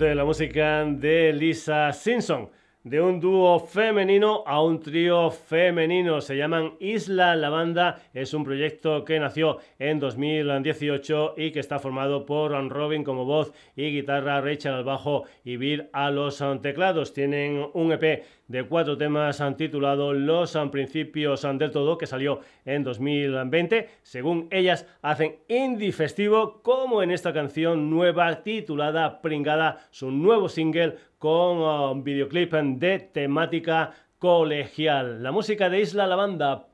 Últimamente 0.00 0.14
la 0.14 0.24
música 0.24 0.84
de 0.84 1.32
Lisa 1.32 1.92
Simpson 1.92 2.48
de 2.84 3.00
un 3.00 3.20
dúo 3.20 3.60
femenino 3.60 4.42
a 4.46 4.62
un 4.62 4.80
trío 4.80 5.30
femenino. 5.30 6.20
Se 6.20 6.36
llaman 6.36 6.74
Isla 6.80 7.36
la 7.36 7.50
Banda. 7.50 8.00
Es 8.14 8.32
un 8.32 8.42
proyecto 8.42 9.04
que 9.04 9.20
nació 9.20 9.58
en 9.78 9.98
2018 10.00 11.34
y 11.36 11.50
que 11.50 11.60
está 11.60 11.78
formado 11.78 12.24
por 12.24 12.52
Robin 12.70 13.04
como 13.04 13.26
voz 13.26 13.52
y 13.76 13.90
guitarra, 13.90 14.40
Rachel 14.40 14.72
al 14.72 14.84
bajo 14.84 15.24
y 15.44 15.56
Bill 15.56 15.88
a 15.92 16.10
los 16.10 16.42
teclados. 16.62 17.12
Tienen 17.12 17.66
un 17.74 17.92
EP 17.92 18.24
de 18.50 18.64
cuatro 18.64 18.98
temas 18.98 19.40
han 19.40 19.56
titulado 19.56 20.12
Los 20.12 20.58
Principios 20.72 21.42
del 21.42 21.70
Todo, 21.70 21.96
que 21.96 22.06
salió 22.06 22.40
en 22.64 22.82
2020. 22.82 23.88
Según 24.02 24.48
ellas, 24.50 24.88
hacen 25.02 25.36
indie 25.46 25.92
festivo, 25.92 26.60
como 26.62 27.04
en 27.04 27.12
esta 27.12 27.32
canción 27.32 27.90
nueva 27.90 28.42
titulada 28.42 29.22
Pringada, 29.22 29.86
su 29.92 30.10
nuevo 30.10 30.48
single 30.48 30.96
con 31.20 31.58
uh, 31.58 32.02
videoclip 32.02 32.54
de 32.54 32.98
temática 32.98 33.92
colegial. 34.18 35.22
La 35.22 35.30
música 35.30 35.68
de 35.68 35.80
Isla 35.80 36.06
la 36.06 36.16
banda 36.16 36.70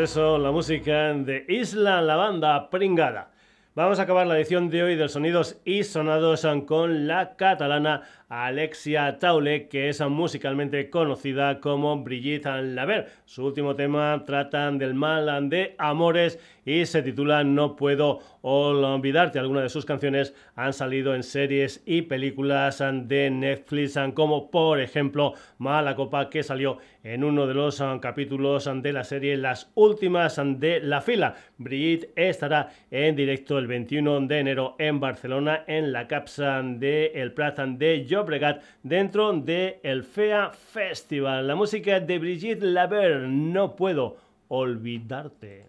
Pringada. 0.00 0.38
la 0.38 0.50
música 0.50 1.12
de 1.12 1.44
Isla, 1.46 2.00
la 2.00 2.16
banda 2.16 2.70
pringada. 2.70 3.32
Vamos 3.74 3.98
a 3.98 4.04
acabar 4.04 4.26
la 4.26 4.38
edición 4.38 4.70
de 4.70 4.82
hoy 4.82 4.96
de 4.96 5.10
Sonidos 5.10 5.60
y 5.66 5.84
Sonados 5.84 6.46
con 6.66 7.06
la 7.06 7.36
catalana 7.36 8.02
Alexia 8.30 9.18
Taule, 9.18 9.66
que 9.66 9.88
es 9.88 10.00
musicalmente 10.02 10.88
conocida 10.88 11.58
como 11.58 12.00
Brigitte 12.04 12.46
Laver. 12.62 13.08
Su 13.24 13.44
último 13.44 13.74
tema 13.74 14.22
trata 14.24 14.70
del 14.70 14.94
mal 14.94 15.48
de 15.50 15.74
amores 15.78 16.38
y 16.64 16.86
se 16.86 17.02
titula 17.02 17.42
No 17.42 17.74
puedo 17.74 18.20
olvidarte. 18.42 19.40
Algunas 19.40 19.64
de 19.64 19.68
sus 19.68 19.84
canciones 19.84 20.32
han 20.54 20.72
salido 20.72 21.14
en 21.16 21.24
series 21.24 21.82
y 21.84 22.02
películas 22.02 22.78
de 22.78 23.30
Netflix, 23.30 23.98
como 24.14 24.48
por 24.48 24.80
ejemplo 24.80 25.34
Mala 25.58 25.96
Copa, 25.96 26.30
que 26.30 26.44
salió 26.44 26.78
en 27.02 27.24
uno 27.24 27.48
de 27.48 27.54
los 27.54 27.82
capítulos 28.00 28.70
de 28.72 28.92
la 28.92 29.02
serie 29.02 29.36
Las 29.36 29.72
Últimas 29.74 30.40
de 30.60 30.78
la 30.80 31.00
Fila. 31.00 31.34
Brigitte 31.58 32.12
estará 32.14 32.68
en 32.92 33.16
directo 33.16 33.58
el 33.58 33.66
21 33.66 34.20
de 34.28 34.38
enero 34.38 34.76
en 34.78 35.00
Barcelona 35.00 35.64
en 35.66 35.92
la 35.92 36.06
capsa 36.06 36.62
de 36.62 37.06
El 37.14 37.32
Prat 37.32 37.58
de 37.58 38.06
Llobregat 38.20 38.62
dentro 38.82 39.32
de 39.32 39.80
el 39.82 40.04
FEA 40.04 40.50
Festival. 40.50 41.46
La 41.46 41.54
música 41.54 42.00
de 42.00 42.18
Brigitte 42.18 42.62
Laver, 42.62 43.22
No 43.22 43.76
puedo 43.76 44.18
olvidarte. 44.48 45.68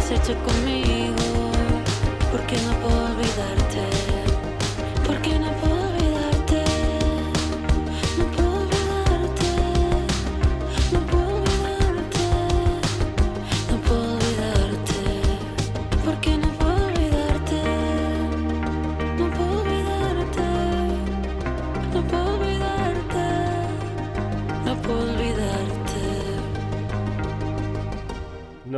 has 0.00 0.10
hecho 0.12 0.34
conmigo, 0.44 1.52
porque 2.32 2.56
no 2.62 2.72
puedo 2.80 3.04
olvidarte, 3.06 3.99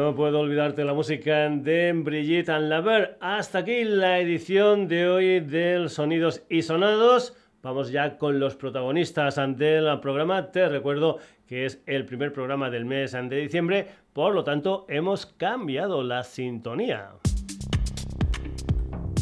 No 0.02 0.16
puedo 0.16 0.40
olvidarte 0.40 0.84
la 0.84 0.94
música 0.94 1.48
de 1.48 1.92
Brigitte 1.94 2.48
and 2.48 2.68
Laver. 2.68 3.18
Hasta 3.20 3.58
aquí 3.58 3.84
la 3.84 4.18
edición 4.18 4.88
de 4.88 5.08
hoy 5.08 5.38
del 5.38 5.90
Sonidos 5.90 6.42
y 6.48 6.62
Sonados. 6.62 7.36
Vamos 7.62 7.92
ya 7.92 8.18
con 8.18 8.40
los 8.40 8.56
protagonistas 8.56 9.36
del 9.56 10.00
programa. 10.00 10.50
Te 10.50 10.68
recuerdo 10.68 11.18
que 11.46 11.66
es 11.66 11.80
el 11.86 12.04
primer 12.04 12.32
programa 12.32 12.68
del 12.68 12.84
mes 12.84 13.12
de 13.12 13.36
diciembre, 13.36 13.86
por 14.12 14.34
lo 14.34 14.42
tanto 14.42 14.86
hemos 14.88 15.24
cambiado 15.24 16.02
la 16.02 16.24
sintonía. 16.24 17.10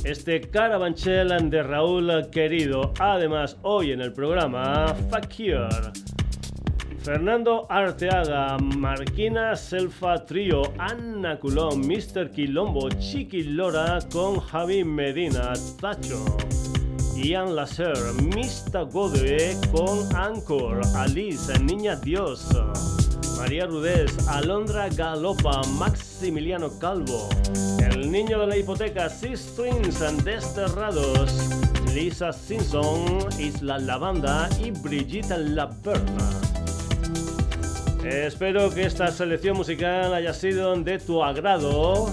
Este 0.02 0.40
Carabanchel 0.40 1.51
de 1.51 1.62
Raúl 1.62 2.31
Querido. 2.32 2.94
Además, 2.98 3.59
hoy 3.61 3.93
en 3.93 4.01
el 4.01 4.15
programa 4.15 4.94
Fakir. 5.11 5.69
Fernando 7.02 7.66
Arteaga, 7.70 8.59
Marquina 8.59 9.56
Selfa 9.56 10.27
Trío, 10.27 10.62
Anna 10.78 11.39
Culón, 11.39 11.81
Mr. 11.81 12.31
Quilombo, 12.31 12.90
Chiqui 12.90 13.43
Lora 13.43 13.98
con 14.12 14.39
Javi 14.39 14.85
Medina, 14.85 15.55
Tacho, 15.81 16.36
Ian 17.16 17.56
Lasser, 17.56 17.97
Mista 18.35 18.82
Godre 18.82 19.56
con 19.72 20.14
Anchor, 20.14 20.82
Alice, 20.94 21.59
Niña 21.60 21.97
Dios, 21.97 22.47
María 23.39 23.66
Rudés, 23.66 24.28
Alondra 24.28 24.90
Galopa, 24.90 25.62
Maximiliano 25.78 26.78
Calvo, 26.78 27.31
El 27.78 28.12
Niño 28.12 28.39
de 28.40 28.47
la 28.47 28.56
Hipoteca, 28.59 29.09
Six 29.09 29.40
Strings 29.40 30.01
Desterrados, 30.22 31.48
Lisa 31.94 32.31
Simpson, 32.31 33.27
Isla 33.39 33.78
Lavanda 33.78 34.51
y 34.62 34.70
Brigitte 34.70 35.39
Laperna. 35.39 36.60
Espero 38.05 38.70
que 38.70 38.85
esta 38.85 39.09
selección 39.09 39.56
musical 39.56 40.14
haya 40.14 40.32
sido 40.32 40.74
de 40.77 40.98
tu 40.98 41.22
agrado. 41.22 42.10